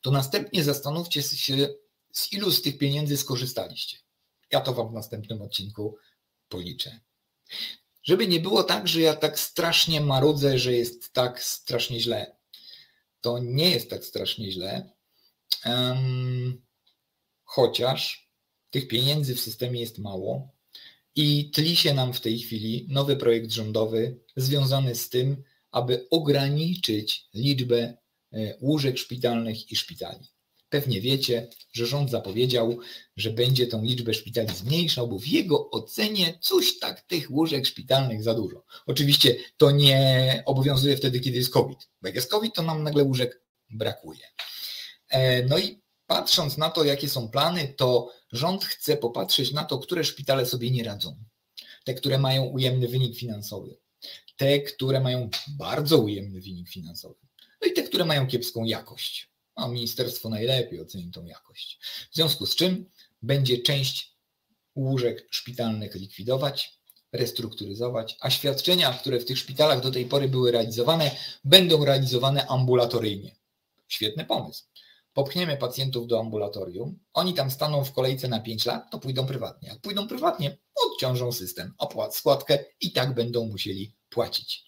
[0.00, 1.68] to następnie zastanówcie się,
[2.12, 3.98] z ilu z tych pieniędzy skorzystaliście.
[4.52, 5.96] Ja to Wam w następnym odcinku
[6.48, 7.00] policzę.
[8.02, 12.36] Żeby nie było tak, że ja tak strasznie marudzę, że jest tak strasznie źle.
[13.24, 14.90] To nie jest tak strasznie źle,
[17.44, 18.30] chociaż
[18.70, 20.54] tych pieniędzy w systemie jest mało
[21.14, 27.28] i tli się nam w tej chwili nowy projekt rządowy związany z tym, aby ograniczyć
[27.34, 27.96] liczbę
[28.32, 30.26] e, łóżek szpitalnych i szpitali.
[30.74, 32.78] Pewnie wiecie, że rząd zapowiedział,
[33.16, 38.22] że będzie tą liczbę szpitali zmniejszał, bo w jego ocenie coś tak tych łóżek szpitalnych
[38.22, 38.64] za dużo.
[38.86, 41.78] Oczywiście to nie obowiązuje wtedy, kiedy jest COVID.
[42.02, 44.26] Bo jak jest COVID, to nam nagle łóżek brakuje.
[45.08, 49.78] E, no i patrząc na to, jakie są plany, to rząd chce popatrzeć na to,
[49.78, 51.16] które szpitale sobie nie radzą.
[51.84, 53.76] Te, które mają ujemny wynik finansowy.
[54.36, 57.20] Te, które mają bardzo ujemny wynik finansowy.
[57.62, 61.78] No i te, które mają kiepską jakość a ministerstwo najlepiej oceni tą jakość.
[62.10, 62.90] W związku z czym
[63.22, 64.14] będzie część
[64.76, 66.78] łóżek szpitalnych likwidować,
[67.12, 71.10] restrukturyzować, a świadczenia, które w tych szpitalach do tej pory były realizowane,
[71.44, 73.36] będą realizowane ambulatoryjnie.
[73.88, 74.64] Świetny pomysł.
[75.12, 79.68] Popchniemy pacjentów do ambulatorium, oni tam staną w kolejce na 5 lat, to pójdą prywatnie.
[79.68, 84.64] Jak pójdą prywatnie, odciążą system, opłat składkę i tak będą musieli płacić.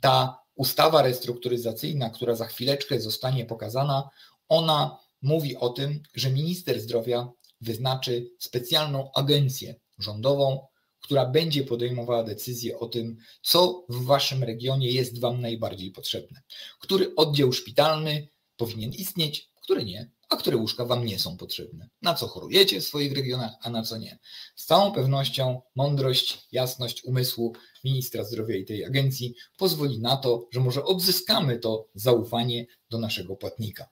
[0.00, 4.10] Ta ustawa restrukturyzacyjna, która za chwileczkę zostanie pokazana,
[4.48, 7.28] ona mówi o tym, że minister zdrowia
[7.60, 10.66] wyznaczy specjalną agencję rządową,
[11.00, 16.42] która będzie podejmowała decyzję o tym, co w waszym regionie jest wam najbardziej potrzebne.
[16.80, 21.88] Który oddział szpitalny powinien istnieć, który nie, a które łóżka Wam nie są potrzebne.
[22.02, 24.18] Na co chorujecie w swoich regionach, a na co nie.
[24.56, 27.52] Z całą pewnością mądrość, jasność umysłu
[27.84, 33.36] ministra zdrowia i tej agencji pozwoli na to, że może odzyskamy to zaufanie do naszego
[33.36, 33.88] płatnika.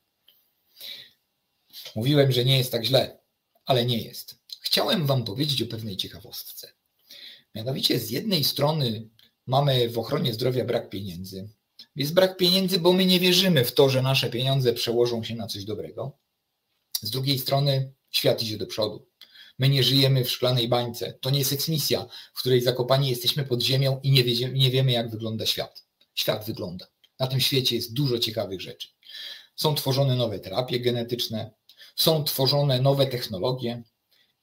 [1.96, 3.18] Mówiłem, że nie jest tak źle,
[3.64, 4.38] ale nie jest.
[4.60, 6.72] Chciałem Wam powiedzieć o pewnej ciekawostce.
[7.54, 9.08] Mianowicie z jednej strony
[9.46, 11.48] mamy w ochronie zdrowia brak pieniędzy.
[11.96, 15.46] Jest brak pieniędzy, bo my nie wierzymy w to, że nasze pieniądze przełożą się na
[15.46, 16.18] coś dobrego.
[17.02, 19.08] Z drugiej strony świat idzie do przodu.
[19.58, 21.12] My nie żyjemy w szklanej bańce.
[21.20, 24.92] To nie jest eksmisja, w której zakopani jesteśmy pod ziemią i nie, wie, nie wiemy,
[24.92, 25.84] jak wygląda świat.
[26.14, 26.86] Świat wygląda.
[27.18, 28.88] Na tym świecie jest dużo ciekawych rzeczy.
[29.56, 31.50] Są tworzone nowe terapie genetyczne,
[31.96, 33.82] są tworzone nowe technologie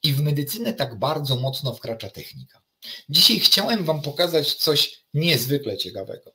[0.02, 2.62] i w medycynę tak bardzo mocno wkracza technika.
[3.08, 6.32] Dzisiaj chciałem Wam pokazać coś niezwykle ciekawego.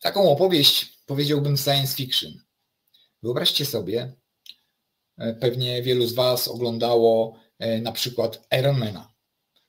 [0.00, 2.32] Taką opowieść powiedziałbym science fiction.
[3.22, 4.12] Wyobraźcie sobie,
[5.40, 9.14] pewnie wielu z Was oglądało e, na przykład Ironmana.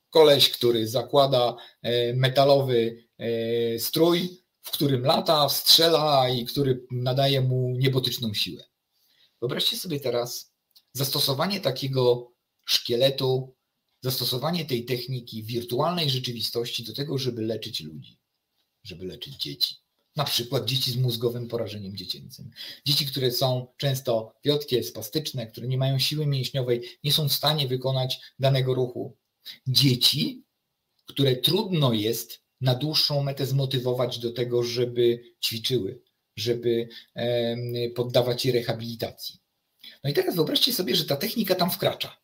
[0.10, 3.10] Koleś, który zakłada e, metalowy
[3.78, 4.30] strój,
[4.62, 8.64] w którym lata, strzela i który nadaje mu niebotyczną siłę.
[9.42, 10.54] Wyobraźcie sobie teraz
[10.94, 12.32] zastosowanie takiego
[12.66, 13.56] szkieletu,
[14.04, 18.20] zastosowanie tej techniki wirtualnej rzeczywistości do tego, żeby leczyć ludzi,
[18.84, 19.76] żeby leczyć dzieci
[20.16, 22.52] na przykład dzieci z mózgowym porażeniem dziecięcym.
[22.86, 27.68] Dzieci, które są często wiotkie, spastyczne, które nie mają siły mięśniowej, nie są w stanie
[27.68, 29.18] wykonać danego ruchu.
[29.68, 30.44] Dzieci,
[31.06, 36.02] które trudno jest na dłuższą metę zmotywować do tego, żeby ćwiczyły,
[36.36, 36.90] żeby
[37.96, 39.40] poddawać je rehabilitacji.
[40.04, 42.18] No i teraz wyobraźcie sobie, że ta technika tam wkracza.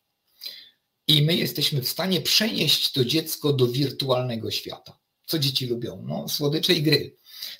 [1.08, 4.98] I my jesteśmy w stanie przenieść to dziecko do wirtualnego świata.
[5.26, 6.02] Co dzieci lubią?
[6.06, 7.16] No, słodycze i gry.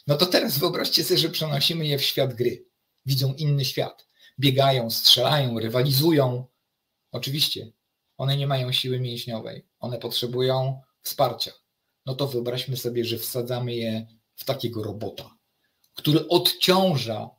[0.07, 2.67] No to teraz wyobraźcie sobie, że przenosimy je w świat gry.
[3.07, 4.07] Widzą inny świat.
[4.39, 6.47] Biegają, strzelają, rywalizują.
[7.13, 7.73] Oczywiście,
[8.17, 9.67] one nie mają siły mięśniowej.
[9.79, 11.53] One potrzebują wsparcia.
[12.07, 15.37] No to wyobraźmy sobie, że wsadzamy je w takiego robota,
[15.95, 17.31] który odciąża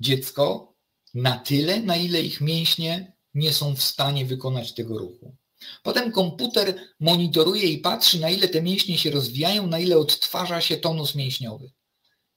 [0.00, 0.74] dziecko
[1.14, 5.36] na tyle, na ile ich mięśnie nie są w stanie wykonać tego ruchu.
[5.82, 10.76] Potem komputer monitoruje i patrzy, na ile te mięśnie się rozwijają, na ile odtwarza się
[10.76, 11.72] tonus mięśniowy.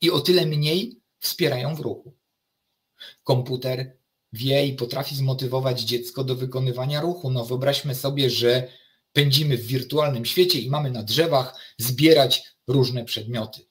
[0.01, 2.17] I o tyle mniej wspierają w ruchu.
[3.23, 3.97] Komputer
[4.33, 7.29] wie i potrafi zmotywować dziecko do wykonywania ruchu.
[7.31, 8.67] No wyobraźmy sobie, że
[9.13, 13.61] pędzimy w wirtualnym świecie i mamy na drzewach zbierać różne przedmioty.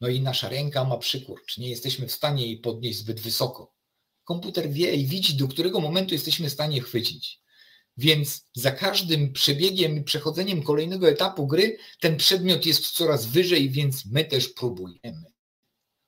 [0.00, 3.74] No i nasza ręka ma przykurcz, nie jesteśmy w stanie jej podnieść zbyt wysoko.
[4.24, 7.43] Komputer wie i widzi, do którego momentu jesteśmy w stanie chwycić.
[7.96, 14.06] Więc za każdym przebiegiem i przechodzeniem kolejnego etapu gry ten przedmiot jest coraz wyżej, więc
[14.06, 15.32] my też próbujemy.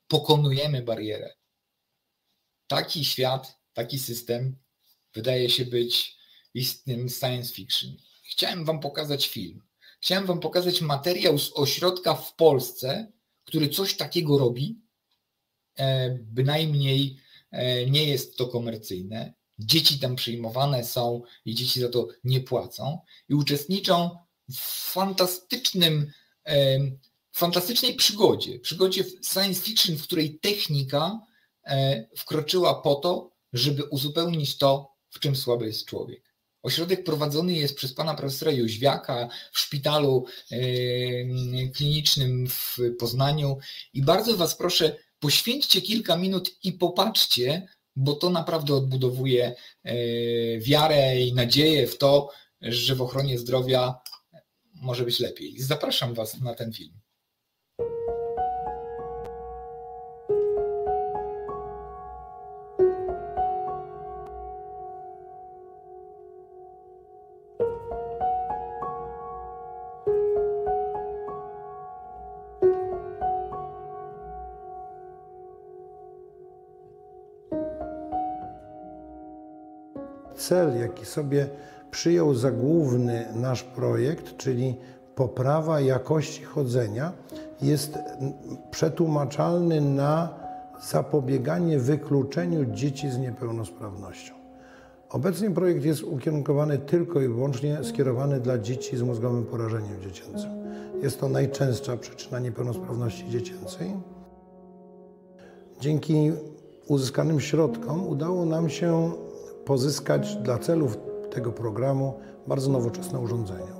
[0.08, 1.34] Pokonujemy barierę.
[2.66, 4.56] taki świat, taki system
[5.14, 6.16] wydaje się być
[6.54, 7.96] istnym science fiction.
[8.30, 9.62] Chciałem Wam pokazać film.
[10.00, 13.12] Chciałem Wam pokazać materiał z ośrodka w Polsce,
[13.44, 14.80] który coś takiego robi.
[15.78, 17.20] E, bynajmniej
[17.50, 19.34] e, nie jest to komercyjne.
[19.58, 24.10] Dzieci tam przyjmowane są i dzieci za to nie płacą i uczestniczą
[24.50, 26.12] w fantastycznym,
[26.46, 26.78] e,
[27.32, 28.58] fantastycznej przygodzie.
[28.58, 31.20] Przygodzie science fiction, w której technika
[32.16, 36.34] wkroczyła po to, żeby uzupełnić to, w czym słaby jest człowiek.
[36.62, 40.26] Ośrodek prowadzony jest przez pana profesora Jóźwiaka w szpitalu
[41.74, 43.58] klinicznym w Poznaniu
[43.92, 49.54] i bardzo was proszę, poświęćcie kilka minut i popatrzcie, bo to naprawdę odbudowuje
[49.84, 49.94] e,
[50.58, 52.30] wiarę i nadzieję w to,
[52.60, 53.94] że w ochronie zdrowia
[54.74, 55.60] może być lepiej.
[55.60, 57.00] Zapraszam was na ten film.
[80.96, 81.48] Jaki sobie
[81.90, 84.76] przyjął za główny nasz projekt, czyli
[85.14, 87.12] poprawa jakości chodzenia,
[87.62, 87.98] jest
[88.70, 90.28] przetłumaczalny na
[90.82, 94.34] zapobieganie wykluczeniu dzieci z niepełnosprawnością.
[95.10, 100.50] Obecnie projekt jest ukierunkowany tylko i wyłącznie skierowany dla dzieci z mózgowym porażeniem dziecięcym.
[101.02, 103.92] Jest to najczęstsza przyczyna niepełnosprawności dziecięcej.
[105.80, 106.32] Dzięki
[106.88, 109.12] uzyskanym środkom udało nam się
[109.66, 110.98] pozyskać dla celów
[111.30, 112.14] tego programu
[112.46, 113.76] bardzo nowoczesne urządzenia.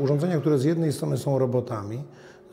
[0.00, 2.04] Urządzenia, które z jednej strony są robotami,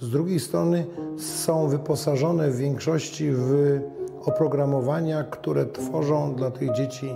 [0.01, 0.85] z drugiej strony
[1.17, 3.79] są wyposażone w większości w
[4.25, 7.15] oprogramowania, które tworzą dla tych dzieci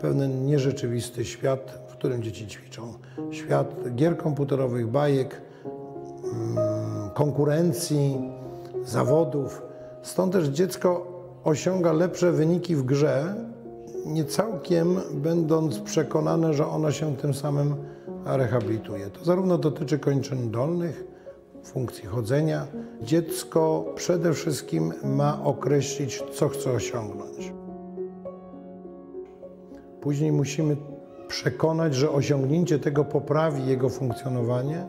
[0.00, 2.94] pewien nierzeczywisty świat, w którym dzieci ćwiczą.
[3.30, 5.42] Świat gier komputerowych, bajek,
[6.24, 8.32] mm, konkurencji,
[8.84, 9.62] zawodów.
[10.02, 11.06] Stąd też dziecko
[11.44, 13.34] osiąga lepsze wyniki w grze,
[14.06, 17.74] nie całkiem będąc przekonane, że ona się tym samym
[18.24, 19.06] rehabilituje.
[19.10, 21.04] To zarówno dotyczy kończyn dolnych,
[21.64, 22.66] funkcji chodzenia.
[23.02, 27.52] Dziecko przede wszystkim ma określić, co chce osiągnąć.
[30.00, 30.76] Później musimy
[31.28, 34.86] przekonać, że osiągnięcie tego poprawi jego funkcjonowanie.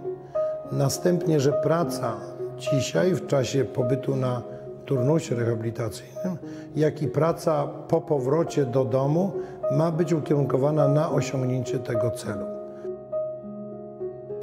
[0.71, 2.17] Następnie, że praca
[2.57, 4.52] dzisiaj w czasie pobytu na
[4.85, 6.37] turnusie rehabilitacyjnym,
[6.75, 9.31] jak i praca po powrocie do domu
[9.71, 12.45] ma być ukierunkowana na osiągnięcie tego celu.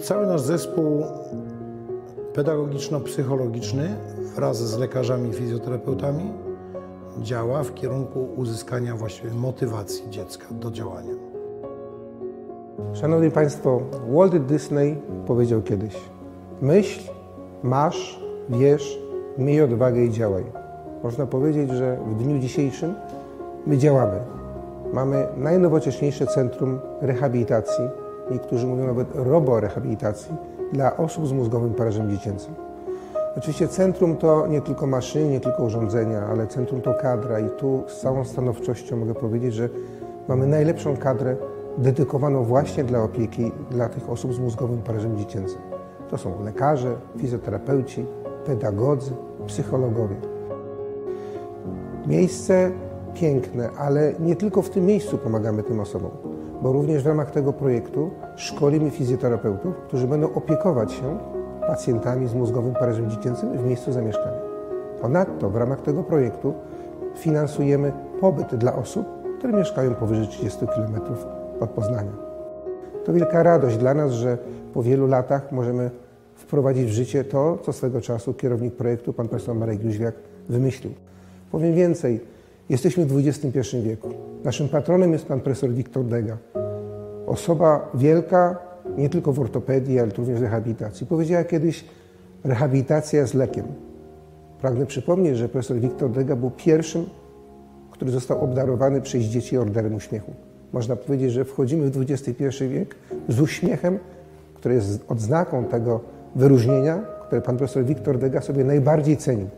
[0.02, 1.04] Cały nasz zespół
[2.34, 3.88] pedagogiczno-psychologiczny
[4.36, 6.32] wraz z lekarzami i fizjoterapeutami
[7.18, 11.14] działa w kierunku uzyskania właściwie motywacji dziecka do działania.
[12.92, 15.96] Szanowni Państwo, Walt Disney powiedział kiedyś:
[16.62, 17.00] Myśl,
[17.62, 18.98] masz, wiesz,
[19.38, 20.44] miej odwagę i działaj.
[21.02, 22.94] Można powiedzieć, że w dniu dzisiejszym
[23.66, 24.16] my działamy.
[24.92, 27.84] Mamy najnowocześniejsze centrum rehabilitacji,
[28.30, 30.34] niektórzy mówią nawet roborehabilitacji,
[30.72, 32.54] dla osób z mózgowym parażem dziecięcym.
[33.38, 37.82] Oczywiście centrum to nie tylko maszyny, nie tylko urządzenia, ale centrum to kadra i tu
[37.86, 39.68] z całą stanowczością mogę powiedzieć, że
[40.28, 41.36] mamy najlepszą kadrę
[41.78, 45.58] dedykowaną właśnie dla opieki dla tych osób z mózgowym parażem dziecięcym.
[46.10, 48.06] To są lekarze, fizjoterapeuci,
[48.46, 49.12] pedagodzy,
[49.46, 50.16] psychologowie.
[52.06, 52.70] Miejsce
[53.14, 56.10] piękne, ale nie tylko w tym miejscu pomagamy tym osobom,
[56.62, 61.18] bo również w ramach tego projektu szkolimy fizjoterapeutów, którzy będą opiekować się
[61.66, 64.40] pacjentami z mózgowym parażem dziecięcym w miejscu zamieszkania.
[65.00, 66.54] Ponadto w ramach tego projektu
[67.14, 69.06] finansujemy pobyt dla osób,
[69.38, 70.94] które mieszkają powyżej 30 km
[71.60, 72.12] od Poznania.
[73.04, 74.38] To wielka radość dla nas, że
[74.74, 75.90] po wielu latach możemy
[76.40, 80.14] wprowadzić w życie to, co swego czasu kierownik projektu, pan profesor Marek Jóźwiak,
[80.48, 80.92] wymyślił.
[81.50, 82.20] Powiem więcej,
[82.68, 84.08] jesteśmy w XXI wieku.
[84.44, 86.36] Naszym patronem jest pan profesor Wiktor Dega.
[87.26, 88.58] Osoba wielka,
[88.98, 91.06] nie tylko w ortopedii, ale również w rehabilitacji.
[91.06, 91.84] Powiedziała kiedyś,
[92.44, 93.64] rehabilitacja jest lekiem.
[94.60, 97.06] Pragnę przypomnieć, że profesor Wiktor Dega był pierwszym,
[97.90, 100.32] który został obdarowany przez dzieci Orderem Uśmiechu.
[100.72, 102.94] Można powiedzieć, że wchodzimy w XXI wiek
[103.28, 103.98] z uśmiechem,
[104.54, 106.00] który jest odznaką tego
[106.34, 109.48] wyróżnienia, które pan profesor Wiktor Dega sobie najbardziej cenił.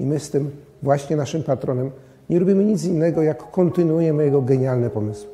[0.00, 0.50] I my z tym
[0.82, 1.90] właśnie naszym patronem
[2.30, 5.33] nie robimy nic innego, jak kontynuujemy jego genialne pomysły.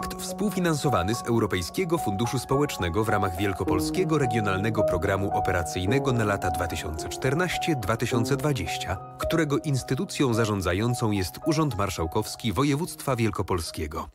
[0.00, 8.96] Projekt współfinansowany z Europejskiego Funduszu Społecznego w ramach Wielkopolskiego Regionalnego Programu Operacyjnego na lata 2014-2020,
[9.18, 14.10] którego instytucją zarządzającą jest Urząd Marszałkowski Województwa Wielkopolskiego.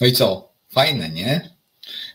[0.00, 0.52] No i co?
[0.68, 1.50] Fajne, nie?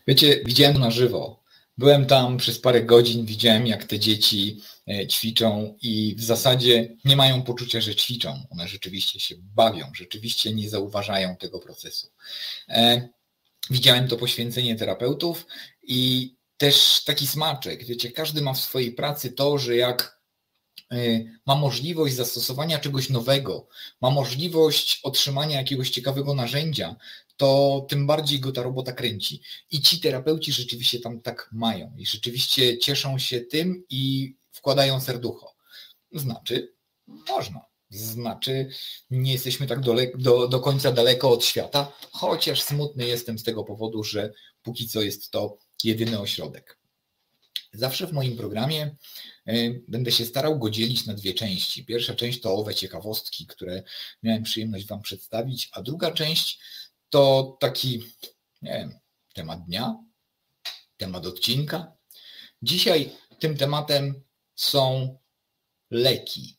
[0.06, 1.42] Wiecie, widziałem na żywo.
[1.78, 4.62] Byłem tam przez parę godzin, widziałem jak te dzieci
[5.10, 8.46] ćwiczą i w zasadzie nie mają poczucia, że ćwiczą.
[8.50, 12.08] One rzeczywiście się bawią, rzeczywiście nie zauważają tego procesu.
[12.68, 13.08] E,
[13.70, 15.46] widziałem to poświęcenie terapeutów
[15.82, 17.84] i też taki smaczek.
[17.84, 20.20] Wiecie, każdy ma w swojej pracy to, że jak
[20.92, 20.96] e,
[21.46, 23.68] ma możliwość zastosowania czegoś nowego,
[24.00, 26.96] ma możliwość otrzymania jakiegoś ciekawego narzędzia,
[27.36, 29.42] to tym bardziej go ta robota kręci.
[29.70, 35.54] I ci terapeuci rzeczywiście tam tak mają i rzeczywiście cieszą się tym i wkładają serducho.
[36.12, 36.72] Znaczy,
[37.06, 37.60] można.
[37.90, 38.68] Znaczy,
[39.10, 39.80] nie jesteśmy tak
[40.16, 44.32] do, do, końca daleko od świata, chociaż smutny jestem z tego powodu, że
[44.62, 46.78] póki co jest to jedyny ośrodek.
[47.72, 48.96] Zawsze w moim programie
[49.48, 51.84] y, będę się starał go dzielić na dwie części.
[51.84, 53.82] Pierwsza część to owe ciekawostki, które
[54.22, 56.60] miałem przyjemność Wam przedstawić, a druga część
[57.10, 58.02] to taki,
[58.62, 58.98] nie wiem,
[59.34, 59.96] temat dnia,
[60.96, 61.92] temat odcinka.
[62.62, 64.22] Dzisiaj tym tematem
[64.54, 65.18] są
[65.90, 66.56] leki.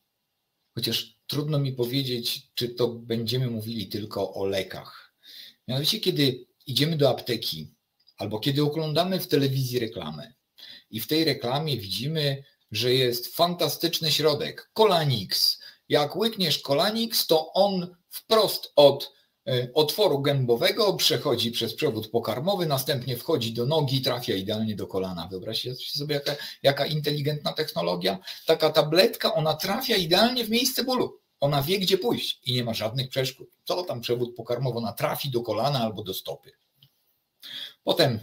[0.75, 5.13] Chociaż trudno mi powiedzieć, czy to będziemy mówili tylko o lekach.
[5.67, 7.73] Mianowicie, kiedy idziemy do apteki
[8.17, 10.33] albo kiedy oglądamy w telewizji reklamę
[10.89, 15.59] i w tej reklamie widzimy, że jest fantastyczny środek, Kolanix.
[15.89, 19.13] Jak łykniesz Kolanix, to on wprost od
[19.73, 25.27] otworu gębowego, przechodzi przez przewód pokarmowy, następnie wchodzi do nogi, trafia idealnie do kolana.
[25.27, 28.17] Wyobraźcie sobie, jaka, jaka inteligentna technologia.
[28.45, 31.19] Taka tabletka, ona trafia idealnie w miejsce bólu.
[31.39, 33.49] Ona wie, gdzie pójść i nie ma żadnych przeszkód.
[33.63, 36.51] Co tam przewód pokarmowy, ona trafi do kolana albo do stopy.
[37.83, 38.19] Potem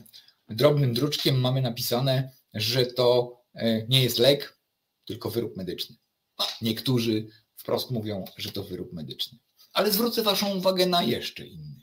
[0.49, 4.59] drobnym druczkiem mamy napisane, że to e, nie jest lek,
[5.05, 5.97] tylko wyrób medyczny.
[6.63, 9.39] Niektórzy wprost mówią, że to wyrób medyczny.
[9.73, 11.81] Ale zwrócę Waszą uwagę na jeszcze inny.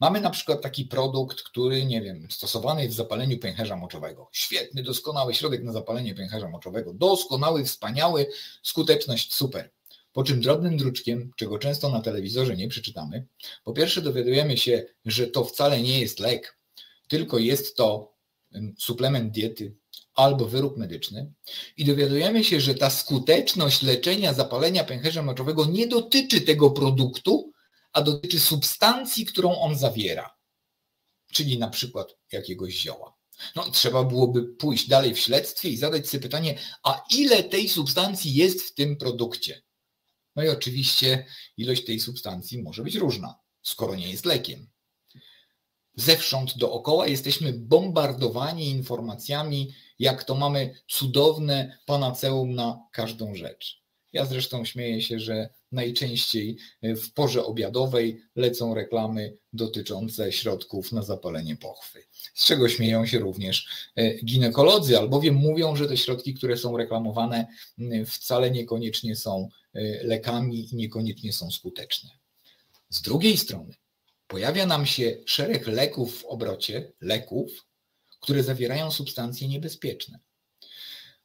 [0.00, 4.28] Mamy na przykład taki produkt, który, nie wiem, stosowany jest w zapaleniu pęcherza moczowego.
[4.32, 6.94] Świetny, doskonały środek na zapalenie pęcherza moczowego.
[6.94, 8.26] Doskonały, wspaniały,
[8.62, 9.70] skuteczność super.
[10.12, 13.26] Po czym drobnym druczkiem, czego często na telewizorze nie przeczytamy,
[13.64, 16.58] po pierwsze dowiadujemy się, że to wcale nie jest lek,
[17.08, 18.14] tylko jest to
[18.78, 19.74] suplement diety,
[20.14, 21.32] albo wyrób medyczny
[21.76, 27.52] i dowiadujemy się, że ta skuteczność leczenia zapalenia pęcherza moczowego nie dotyczy tego produktu,
[27.92, 30.30] a dotyczy substancji, którą on zawiera,
[31.32, 33.14] czyli na przykład jakiegoś zioła.
[33.56, 38.34] No, trzeba byłoby pójść dalej w śledztwie i zadać sobie pytanie, a ile tej substancji
[38.34, 39.62] jest w tym produkcie?
[40.36, 44.70] No i oczywiście ilość tej substancji może być różna, skoro nie jest lekiem.
[45.96, 53.84] Zewsząd dookoła jesteśmy bombardowani informacjami jak to mamy cudowne panaceum na każdą rzecz.
[54.12, 61.56] Ja zresztą śmieję się, że najczęściej w porze obiadowej lecą reklamy dotyczące środków na zapalenie
[61.56, 62.04] pochwy.
[62.34, 67.46] Z czego śmieją się również e, ginekolodzy, albowiem mówią, że te środki, które są reklamowane,
[68.06, 72.10] wcale niekoniecznie są e, lekami i niekoniecznie są skuteczne.
[72.88, 73.74] Z drugiej strony
[74.26, 77.66] pojawia nam się szereg leków w obrocie, leków,
[78.24, 80.18] które zawierają substancje niebezpieczne.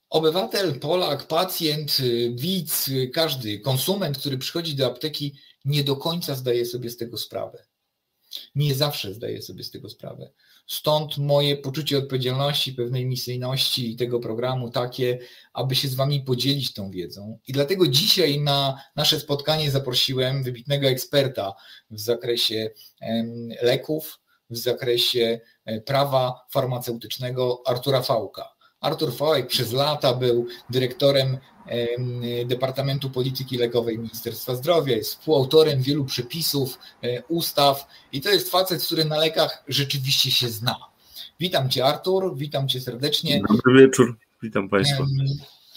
[0.09, 1.97] Obywatel, Polak, pacjent,
[2.33, 5.35] widz, każdy konsument, który przychodzi do apteki,
[5.65, 7.65] nie do końca zdaje sobie z tego sprawę.
[8.55, 10.31] Nie zawsze zdaje sobie z tego sprawę.
[10.67, 15.19] Stąd moje poczucie odpowiedzialności, pewnej misyjności tego programu takie,
[15.53, 17.39] aby się z Wami podzielić tą wiedzą.
[17.47, 21.53] I dlatego dzisiaj na nasze spotkanie zaprosiłem wybitnego eksperta
[21.89, 22.69] w zakresie
[23.61, 24.19] leków,
[24.49, 25.39] w zakresie
[25.85, 28.49] prawa farmaceutycznego Artura Fałka.
[28.81, 31.37] Artur Fałek przez lata był dyrektorem
[32.45, 38.83] Departamentu Polityki Lekowej Ministerstwa Zdrowia, jest współautorem wielu przepisów, e, ustaw i to jest facet,
[38.83, 40.75] który na lekach rzeczywiście się zna.
[41.39, 43.41] Witam Cię Artur, witam Cię serdecznie.
[43.49, 45.05] Dobry wieczór, witam Państwa.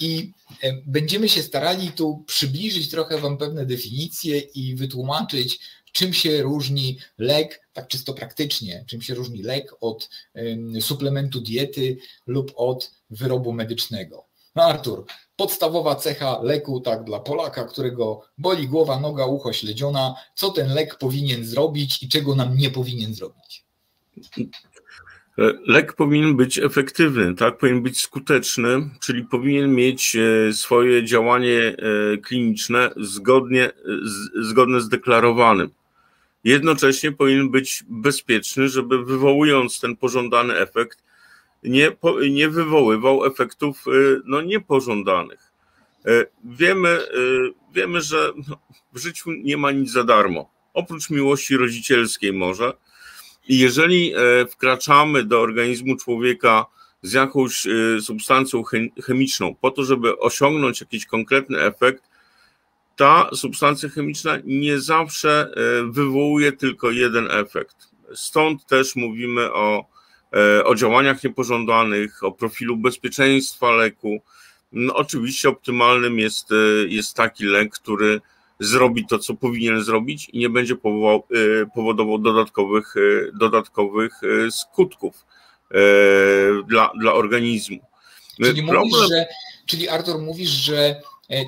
[0.00, 0.32] I
[0.62, 5.60] e, będziemy się starali tu przybliżyć trochę Wam pewne definicje i wytłumaczyć,
[5.92, 10.10] czym się różni lek, tak czysto praktycznie, czym się różni lek od
[10.80, 14.24] suplementu diety lub od wyrobu medycznego.
[14.54, 15.04] No Artur,
[15.36, 20.98] podstawowa cecha leku, tak dla Polaka, którego boli głowa, noga, ucho, śledziona, co ten lek
[20.98, 23.64] powinien zrobić i czego nam nie powinien zrobić?
[25.66, 27.58] Lek powinien być efektywny, tak?
[27.58, 31.74] Powinien być skuteczny, czyli powinien mieć e, swoje działanie e,
[32.18, 33.70] kliniczne zgodnie,
[34.42, 35.70] zgodne z deklarowanym.
[36.44, 41.04] Jednocześnie powinien być bezpieczny, żeby wywołując ten pożądany efekt,
[41.62, 41.96] nie,
[42.30, 43.84] nie wywoływał efektów
[44.24, 45.52] no, niepożądanych.
[46.44, 46.98] Wiemy,
[47.74, 48.58] wiemy, że no,
[48.92, 52.72] w życiu nie ma nic za darmo, oprócz miłości rodzicielskiej może.
[53.48, 54.14] I jeżeli
[54.50, 56.66] wkraczamy do organizmu człowieka
[57.02, 57.66] z jakąś
[58.00, 58.62] substancją
[59.04, 62.02] chemiczną po to, żeby osiągnąć jakiś konkretny efekt,
[62.96, 67.76] ta substancja chemiczna nie zawsze e, wywołuje tylko jeden efekt.
[68.14, 69.84] Stąd też mówimy o,
[70.36, 74.20] e, o działaniach niepożądanych, o profilu bezpieczeństwa leku.
[74.72, 76.54] No, oczywiście optymalnym jest, e,
[76.88, 78.20] jest taki lek, który
[78.60, 80.76] zrobi to, co powinien zrobić i nie będzie
[81.74, 82.94] powodował dodatkowych,
[83.34, 84.12] dodatkowych
[84.50, 85.24] skutków
[86.66, 87.78] dla, dla organizmu.
[88.42, 88.82] Czyli, Problem...
[88.82, 89.26] mówisz, że,
[89.66, 91.00] czyli Artur, mówisz, że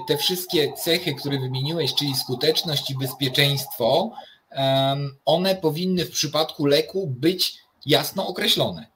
[0.09, 4.12] te wszystkie cechy, które wymieniłeś, czyli skuteczność i bezpieczeństwo,
[5.24, 7.55] one powinny w przypadku leku być
[7.87, 8.87] jasno określone.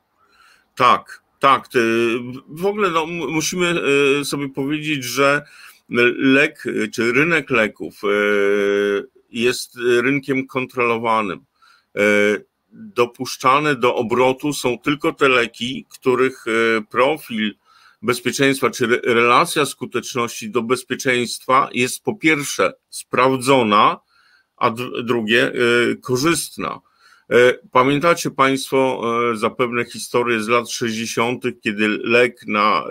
[0.75, 1.69] Tak, tak.
[2.49, 3.75] W ogóle no, musimy
[4.21, 5.43] e, sobie powiedzieć, że
[6.19, 6.65] lek
[6.95, 8.09] czy rynek leków e,
[9.31, 11.45] jest rynkiem kontrolowanym.
[12.73, 16.45] Dopuszczane do obrotu są tylko te leki, których
[16.91, 17.55] profil
[18.03, 24.01] bezpieczeństwa, czy relacja skuteczności do bezpieczeństwa jest po pierwsze sprawdzona,
[24.59, 24.71] a
[25.05, 26.81] drugie y, korzystna.
[27.33, 32.85] Y, pamiętacie Państwo y, zapewne historię z lat 60., kiedy lek na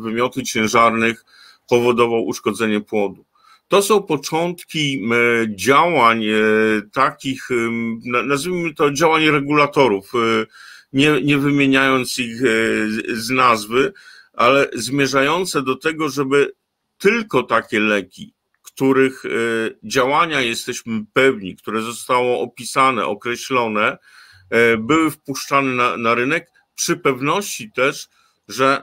[0.00, 1.24] wymioty ciężarnych
[1.68, 3.24] powodował uszkodzenie płodu.
[3.68, 5.02] To są początki
[5.48, 6.24] działań
[6.92, 7.48] takich,
[8.02, 10.12] nazwijmy to działań regulatorów,
[10.92, 12.42] nie, nie wymieniając ich
[13.08, 13.92] z nazwy,
[14.32, 16.52] ale zmierzające do tego, żeby
[16.98, 19.28] tylko takie leki, których e,
[19.82, 23.98] działania jesteśmy pewni, które zostało opisane, określone,
[24.50, 28.08] e, były wpuszczane na, na rynek, przy pewności też,
[28.48, 28.82] że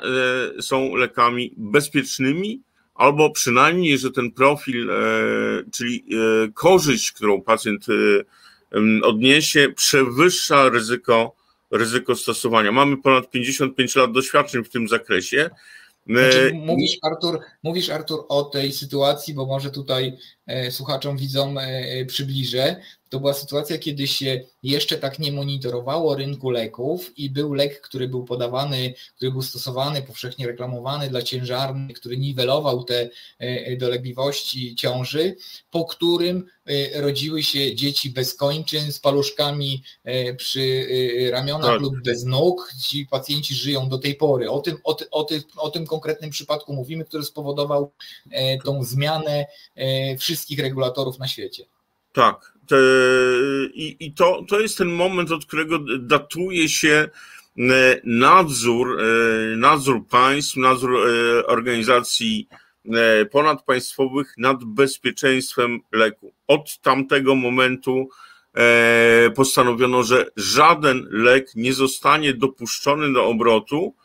[0.58, 2.62] e, są lekami bezpiecznymi,
[2.96, 4.92] albo przynajmniej, że ten profil,
[5.74, 6.06] czyli
[6.54, 7.86] korzyść, którą pacjent
[9.04, 11.36] odniesie, przewyższa ryzyko
[11.72, 12.72] ryzyko stosowania.
[12.72, 15.50] Mamy ponad 55 lat doświadczeń w tym zakresie.
[16.10, 22.06] Znaczy, mówisz, Artur, mówisz, Artur, o tej sytuacji, bo może tutaj e, słuchaczom, widzom e,
[22.06, 22.82] przybliżę.
[23.10, 28.08] To była sytuacja, kiedy się jeszcze tak nie monitorowało rynku leków i był lek, który
[28.08, 35.36] był podawany, który był stosowany, powszechnie reklamowany dla ciężarnych, który niwelował te e, dolegliwości ciąży,
[35.72, 40.88] po którym e, rodziły się dzieci bez kończyn z paluszkami e, przy
[41.32, 41.82] ramionach tak.
[41.82, 42.74] lub bez nóg.
[42.88, 44.50] Ci pacjenci żyją do tej pory.
[44.50, 47.92] O tym, o, o, tym, o tym konkretnym przypadku mówimy, który spowodował
[48.66, 49.46] tą zmianę
[50.18, 51.66] wszystkich regulatorów na świecie.
[52.18, 52.54] Tak,
[53.74, 57.10] i, i to, to jest ten moment, od którego datuje się
[57.58, 59.06] e, nadzór, e,
[59.56, 62.48] nadzór państw, nadzór e, organizacji
[63.32, 66.34] ponadpaństwowych nad bezpieczeństwem leku.
[66.48, 68.10] Od tamtego momentu
[69.36, 73.96] postanowiono, że żaden lek nie zostanie dopuszczony do obrotu,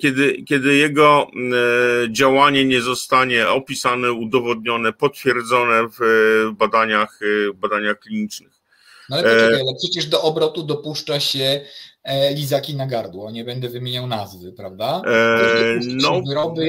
[0.00, 8.52] kiedy, kiedy jego e, działanie nie zostanie opisane, udowodnione, potwierdzone w badaniach, e, badaniach klinicznych.
[9.08, 11.60] No ale poczekaj, ale przecież do obrotu dopuszcza się
[12.02, 15.02] e, lizaki na gardło, nie będę wymieniał nazwy, prawda?
[15.86, 16.22] No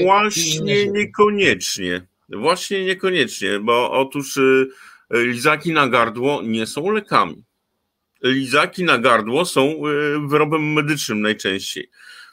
[0.04, 2.08] właśnie niekoniecznie.
[2.30, 4.40] Właśnie niekoniecznie, bo otóż
[5.14, 7.44] lizaki na gardło nie są lekami.
[8.24, 9.82] Lizaki na gardło są
[10.28, 11.90] wyrobem medycznym najczęściej.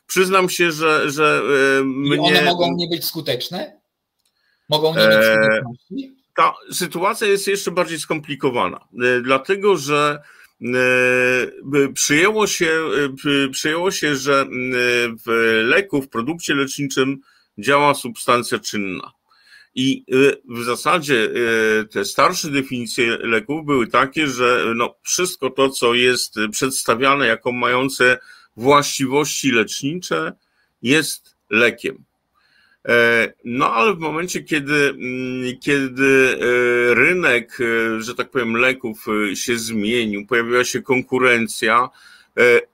[0.07, 1.43] Przyznam się, że, że
[1.81, 2.17] e, mnie...
[2.17, 3.81] I one mogą nie być skuteczne?
[4.69, 6.17] Mogą nie mieć e, skuteczności?
[6.37, 10.23] Ta sytuacja jest jeszcze bardziej skomplikowana, e, dlatego że
[11.95, 12.71] przyjęło się,
[13.53, 14.47] przyjęło się, że
[15.27, 15.31] w
[15.65, 17.21] leku, w produkcie leczniczym
[17.59, 19.13] działa substancja czynna.
[19.75, 20.05] I
[20.49, 21.29] w zasadzie
[21.91, 28.19] te starsze definicje leków były takie, że no wszystko to, co jest przedstawiane jako mające
[28.57, 30.33] właściwości lecznicze
[30.83, 32.05] jest lekiem.
[32.89, 39.07] E, no ale w momencie, kiedy, mm, kiedy e, rynek, e, że tak powiem, leków
[39.35, 41.89] się zmienił, pojawiła się konkurencja,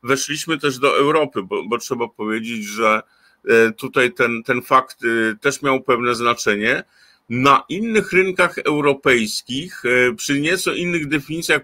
[0.03, 3.03] weszliśmy też do Europy, bo, bo trzeba powiedzieć, że
[3.76, 4.99] tutaj ten, ten fakt
[5.41, 6.85] też miał pewne znaczenie.
[7.29, 9.83] Na innych rynkach europejskich,
[10.16, 11.62] przy nieco innych definicjach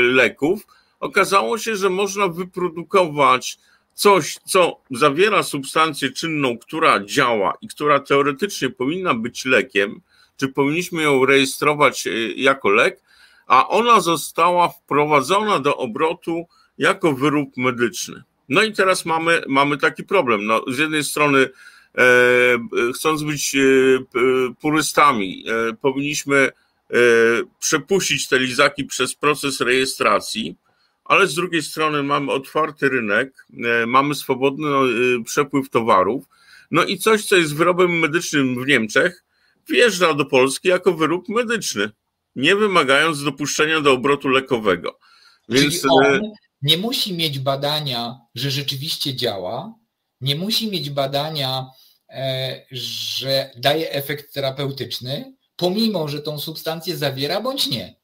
[0.00, 0.66] leków,
[1.00, 3.58] okazało się, że można wyprodukować
[3.94, 10.00] coś, co zawiera substancję czynną, która działa i która teoretycznie powinna być lekiem,
[10.36, 13.00] czy powinniśmy ją rejestrować e, jako lek,
[13.46, 16.46] a ona została wprowadzona do obrotu
[16.78, 18.22] jako wyrób medyczny.
[18.48, 20.46] No i teraz mamy, mamy taki problem.
[20.46, 21.48] No, z jednej strony,
[21.98, 23.58] e, chcąc być e,
[24.60, 26.52] purystami, e, powinniśmy e,
[27.60, 30.56] przepuścić te lizaki przez proces rejestracji,
[31.08, 33.46] ale z drugiej strony mamy otwarty rynek,
[33.82, 36.24] e, mamy swobodny e, przepływ towarów,
[36.70, 39.24] no i coś, co jest wyrobem medycznym w Niemczech,
[39.68, 41.90] wjeżdża do Polski jako wyrób medyczny,
[42.36, 44.98] nie wymagając dopuszczenia do obrotu lekowego.
[45.48, 46.20] Więc Czyli on
[46.62, 49.74] nie musi mieć badania, że rzeczywiście działa,
[50.20, 51.66] nie musi mieć badania,
[52.08, 57.94] e, że daje efekt terapeutyczny, pomimo, że tą substancję zawiera bądź nie.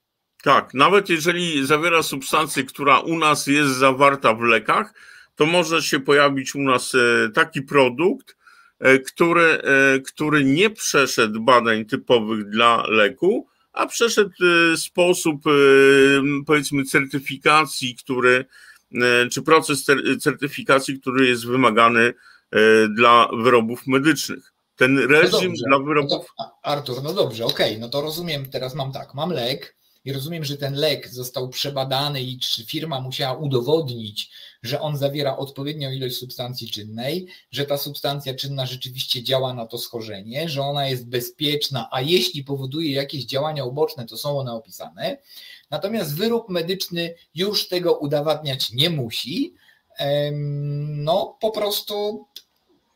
[0.42, 4.94] Tak, nawet jeżeli zawiera substancję, która u nas jest zawarta w lekach,
[5.36, 8.36] to może się pojawić u nas e, taki produkt,
[8.78, 9.62] e, który,
[10.06, 14.34] który nie przeszedł badań typowych dla leku, a przeszedł
[14.76, 15.42] sposób,
[16.46, 18.44] powiedzmy, certyfikacji, który
[18.94, 19.84] E, czy proces
[20.20, 24.52] certyfikacji, który jest wymagany e, dla wyrobów medycznych.
[24.76, 26.26] Ten no reżim no dla wyrobów.
[26.38, 29.76] No to, Artur, no dobrze, okej, okay, no to rozumiem, teraz mam tak, mam lek
[30.04, 34.30] i rozumiem, że ten lek został przebadany i czy firma musiała udowodnić,
[34.62, 39.78] że on zawiera odpowiednią ilość substancji czynnej, że ta substancja czynna rzeczywiście działa na to
[39.78, 45.18] schorzenie, że ona jest bezpieczna, a jeśli powoduje jakieś działania uboczne, to są one opisane.
[45.70, 49.54] Natomiast wyrób medyczny już tego udowadniać nie musi.
[50.86, 52.26] No, po prostu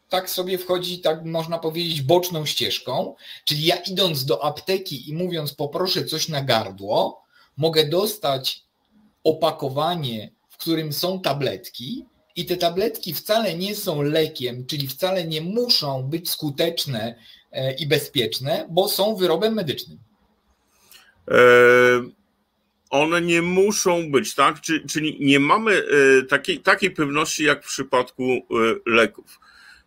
[0.08, 3.14] tak sobie wchodzi, tak można powiedzieć, boczną ścieżką.
[3.44, 7.24] Czyli ja idąc do apteki i mówiąc, poproszę coś na gardło,
[7.56, 8.62] mogę dostać
[9.24, 15.40] opakowanie, w którym są tabletki, i te tabletki wcale nie są lekiem, czyli wcale nie
[15.40, 17.14] muszą być skuteczne
[17.52, 19.98] e, i bezpieczne, bo są wyrobem medycznym.
[21.28, 21.36] E,
[22.90, 24.60] one nie muszą być, tak?
[24.88, 28.22] Czyli nie mamy e, takiej, takiej pewności jak w przypadku
[28.86, 29.40] leków.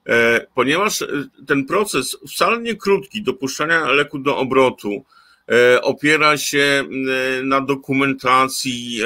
[0.10, 1.04] E, ponieważ
[1.48, 5.06] ten proces wcale nie krótki dopuszczania leku do obrotu
[5.82, 6.84] opiera się
[7.44, 9.02] na dokumentacji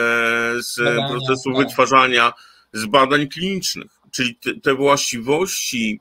[0.59, 1.57] z Badania, procesu tak.
[1.57, 2.33] wytwarzania,
[2.73, 5.99] z badań klinicznych, czyli te, właściwości,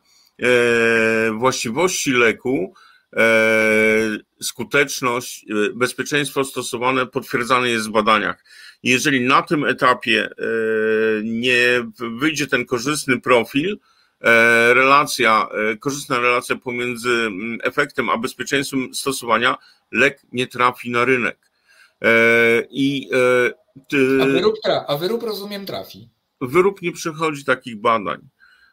[1.32, 2.74] właściwości leku
[3.16, 8.44] E, skuteczność, e, bezpieczeństwo stosowane potwierdzane jest w badaniach.
[8.82, 10.32] Jeżeli na tym etapie e,
[11.24, 11.86] nie
[12.18, 13.78] wyjdzie ten korzystny profil,
[14.72, 15.48] relacja,
[15.80, 19.58] korzystna relacja pomiędzy mm, efektem a bezpieczeństwem stosowania,
[19.92, 21.38] lek nie trafi na rynek.
[22.70, 23.10] I,
[24.22, 26.08] a, wyrób tra- a wyrób rozumiem trafi.
[26.40, 28.28] Wyrób nie przechodzi takich badań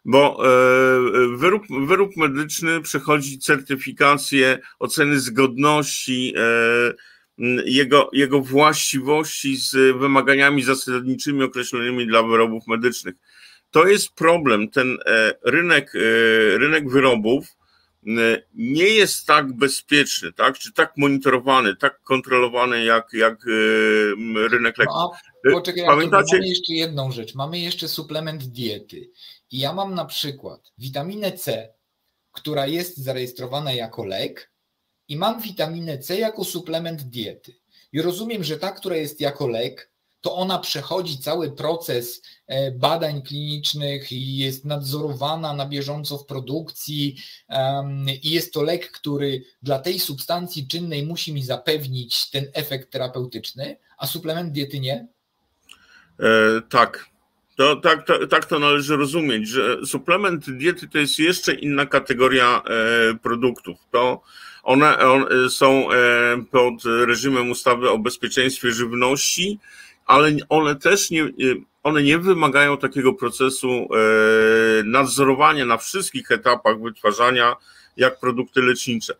[0.05, 6.93] bo e, wyrób, wyrób medyczny przechodzi certyfikację oceny zgodności e,
[7.65, 13.15] jego, jego właściwości z wymaganiami zasadniczymi określonymi dla wyrobów medycznych.
[13.71, 14.69] To jest problem.
[14.69, 15.93] Ten e, rynek,
[16.57, 17.45] rynek wyrobów
[18.53, 20.57] nie jest tak bezpieczny, tak?
[20.57, 23.45] czy tak monitorowany, tak kontrolowany jak, jak
[24.51, 24.95] rynek leków.
[24.95, 25.11] No,
[25.51, 26.37] poczekaj, Pamiętacie?
[26.37, 27.35] mamy jeszcze jedną rzecz.
[27.35, 29.09] Mamy jeszcze suplement diety.
[29.51, 31.73] I ja mam na przykład witaminę C,
[32.31, 34.51] która jest zarejestrowana jako lek,
[35.07, 37.55] i mam witaminę C jako suplement diety.
[37.91, 39.91] I rozumiem, że ta, która jest jako lek,
[40.21, 47.15] to ona przechodzi cały proces e, badań klinicznych i jest nadzorowana na bieżąco w produkcji
[48.23, 53.77] i jest to lek, który dla tej substancji czynnej musi mi zapewnić ten efekt terapeutyczny,
[53.97, 55.07] a suplement diety nie?
[56.19, 57.09] E, tak,
[57.57, 62.61] to, tak, to, tak to należy rozumieć, że suplement diety to jest jeszcze inna kategoria
[62.61, 63.77] e, produktów.
[63.91, 64.21] To
[64.63, 64.97] one,
[65.49, 65.95] są e,
[66.51, 69.59] pod reżimem ustawy o bezpieczeństwie żywności,
[70.09, 71.27] ale one też nie,
[71.83, 73.87] one nie wymagają takiego procesu e,
[74.83, 77.55] nadzorowania na wszystkich etapach wytwarzania
[77.97, 79.15] jak produkty lecznicze.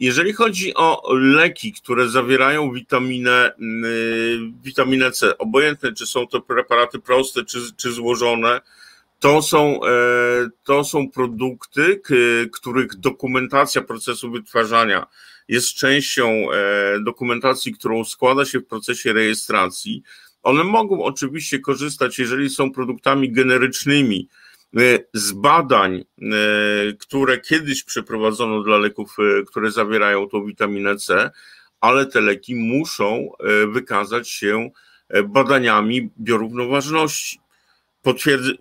[0.00, 3.52] Jeżeli chodzi o leki, które zawierają witaminę,
[3.84, 8.60] y, witaminę C, obojętne czy są to preparaty proste czy, czy złożone,
[9.18, 9.90] to są, e,
[10.64, 12.00] to są produkty,
[12.52, 15.06] których dokumentacja procesu wytwarzania
[15.48, 20.02] jest częścią e, dokumentacji, którą składa się w procesie rejestracji.
[20.42, 24.28] One mogą oczywiście korzystać, jeżeli są produktami generycznymi,
[24.76, 26.24] E, z badań, e,
[26.98, 31.30] które kiedyś przeprowadzono dla leków, które zawierają tą witaminę C,
[31.80, 33.30] ale te leki muszą
[33.68, 34.70] wykazać się
[35.24, 37.40] badaniami biorównoważności.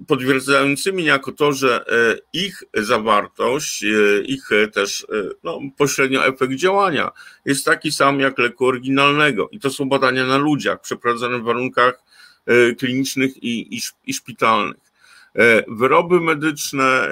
[0.08, 5.08] Potwierdzającymi niejako to, że e, ich zawartość, e, ich też
[5.44, 7.12] no, pośrednio efekt działania
[7.46, 9.50] jest taki sam jak leku oryginalnego.
[9.52, 12.04] I to są badania na ludziach przeprowadzone w warunkach
[12.80, 14.88] klinicznych i, i, i szpitalnych.
[15.68, 17.10] Wyroby medyczne,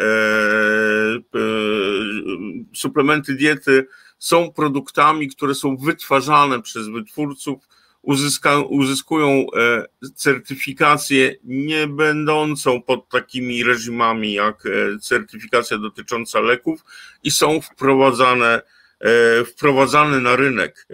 [2.73, 3.87] suplementy diety
[4.19, 7.67] są produktami, które są wytwarzane przez wytwórców
[8.05, 9.85] uzyska, uzyskują e,
[10.15, 16.85] certyfikację nie będącą pod takimi reżimami jak e, certyfikacja dotycząca leków
[17.23, 18.61] i są wprowadzane,
[18.99, 20.87] e, wprowadzane na rynek.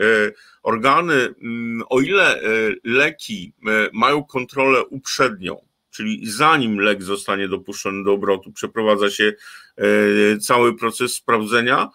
[0.63, 2.41] Organy, mm, o ile
[2.83, 3.53] leki
[3.93, 5.57] mają kontrolę uprzednią,
[5.91, 9.33] czyli zanim lek zostanie dopuszczony do obrotu, przeprowadza się
[10.41, 11.89] cały proces sprawdzenia,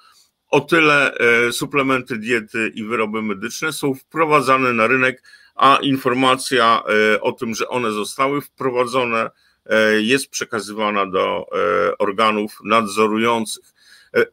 [0.56, 5.22] o tyle e, suplementy diety i wyroby medyczne są wprowadzane na rynek,
[5.54, 6.82] a informacja
[7.14, 9.30] e, o tym, że one zostały wprowadzone,
[9.66, 11.46] e, jest przekazywana do
[11.98, 13.64] organów nadzorujących.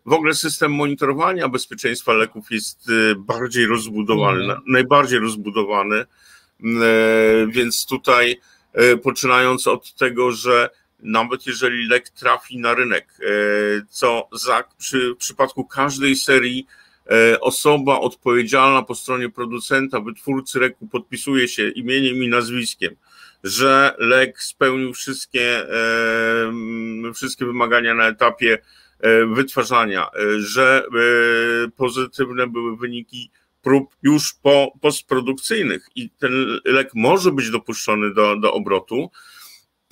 [0.05, 4.61] W ogóle system monitorowania bezpieczeństwa leków jest bardziej rozbudowany, mhm.
[4.67, 6.05] najbardziej rozbudowany,
[7.47, 8.39] więc tutaj
[9.03, 10.69] poczynając od tego, że
[11.03, 13.25] nawet jeżeli lek trafi na rynek, e,
[13.89, 16.67] co za, przy, w przypadku każdej serii
[17.11, 22.95] e, osoba odpowiedzialna po stronie producenta, wytwórcy leku podpisuje się imieniem i nazwiskiem,
[23.43, 28.57] że lek spełnił wszystkie, e, wszystkie wymagania na etapie
[29.35, 30.83] wytwarzania, że
[31.75, 33.31] pozytywne były wyniki
[33.61, 39.11] prób już po, postprodukcyjnych i ten lek może być dopuszczony do, do obrotu,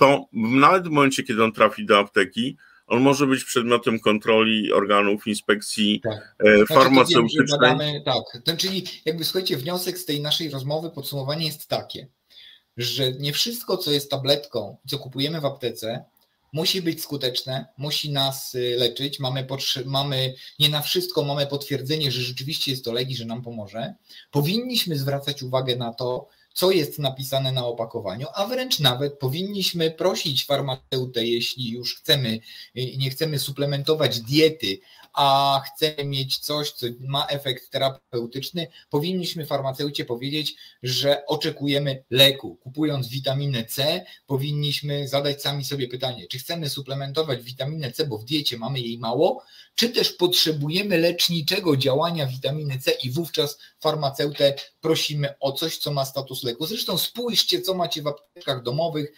[0.02, 5.26] to nawet w momencie, kiedy on trafi do apteki, on może być przedmiotem kontroli organów
[5.26, 6.34] inspekcji tak.
[6.38, 7.46] E, znaczy, farmaceutycznej.
[7.46, 12.08] Znaczy, badamy, tak, to, czyli jakby słuchajcie, wniosek z tej naszej rozmowy, podsumowanie jest takie,
[12.76, 16.04] że nie wszystko, co jest tabletką, co kupujemy w aptece,
[16.52, 19.46] musi być skuteczne, musi nas y, leczyć, mamy,
[19.84, 23.94] mamy nie na wszystko mamy potwierdzenie, że rzeczywiście jest to leki, że nam pomoże.
[24.30, 30.46] Powinniśmy zwracać uwagę na to, co jest napisane na opakowaniu, a wręcz nawet powinniśmy prosić
[30.46, 32.38] farmaceutę, jeśli już chcemy,
[32.74, 34.78] nie chcemy suplementować diety,
[35.14, 42.56] a chcemy mieć coś, co ma efekt terapeutyczny, powinniśmy farmaceucie powiedzieć, że oczekujemy leku.
[42.56, 48.24] Kupując witaminę C, powinniśmy zadać sami sobie pytanie, czy chcemy suplementować witaminę C, bo w
[48.24, 49.42] diecie mamy jej mało,
[49.74, 56.04] czy też potrzebujemy leczniczego działania witaminy C i wówczas farmaceutę prosimy o coś, co ma
[56.04, 56.66] status leku.
[56.66, 59.12] Zresztą spójrzcie, co macie w aptekach domowych,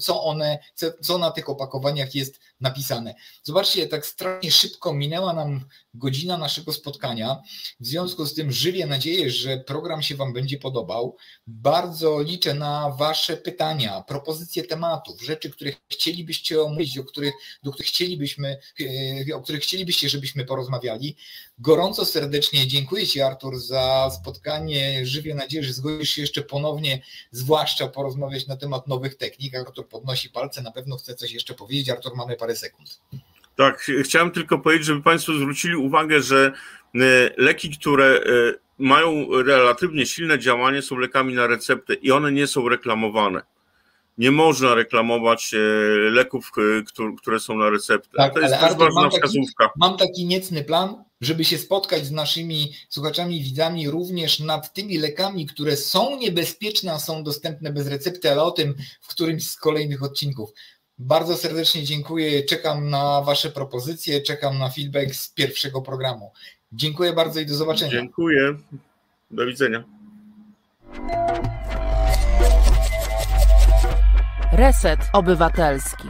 [0.00, 0.58] co one,
[1.00, 3.14] co na tych opakowaniach jest napisane.
[3.42, 7.42] Zobaczcie, tak strasznie szybko minęła nam godzina naszego spotkania.
[7.80, 11.16] W związku z tym żywię nadzieję, że program się Wam będzie podobał.
[11.46, 17.88] Bardzo liczę na Wasze pytania, propozycje tematów, rzeczy, które chcielibyście omówić, o których, do których
[17.88, 18.58] chcielibyśmy,
[19.30, 21.16] e, o których chcielibyście, żebyśmy porozmawiali.
[21.58, 25.06] Gorąco serdecznie dziękuję Ci, Artur, za spotkanie.
[25.06, 29.54] Żywię nadzieję, że zgodzisz się jeszcze ponownie, zwłaszcza porozmawiać na temat nowych technik.
[29.54, 31.88] Artur podnosi palce, na pewno chce coś jeszcze powiedzieć.
[31.88, 33.00] Artur, mamy parę sekund.
[33.56, 36.52] Tak, chciałem tylko powiedzieć, żeby Państwo zwrócili uwagę, że
[36.94, 38.20] e, leki, które e,
[38.78, 43.42] mają relatywnie silne działanie, są lekami na receptę i one nie są reklamowane.
[44.18, 45.58] Nie można reklamować e,
[46.10, 46.50] leków,
[47.18, 48.16] które są na receptę.
[48.16, 49.64] Tak, to jest też Artur, ważna mam wskazówka.
[49.64, 54.74] Taki, mam taki niecny plan, żeby się spotkać z naszymi słuchaczami i widzami również nad
[54.74, 59.48] tymi lekami, które są niebezpieczne, a są dostępne bez recepty, ale o tym w którymś
[59.48, 60.50] z kolejnych odcinków.
[60.98, 62.42] Bardzo serdecznie dziękuję.
[62.42, 66.32] Czekam na Wasze propozycje, czekam na feedback z pierwszego programu.
[66.72, 67.92] Dziękuję bardzo i do zobaczenia.
[67.92, 68.54] Dziękuję.
[69.30, 69.84] Do widzenia.
[74.52, 76.08] Reset Obywatelski.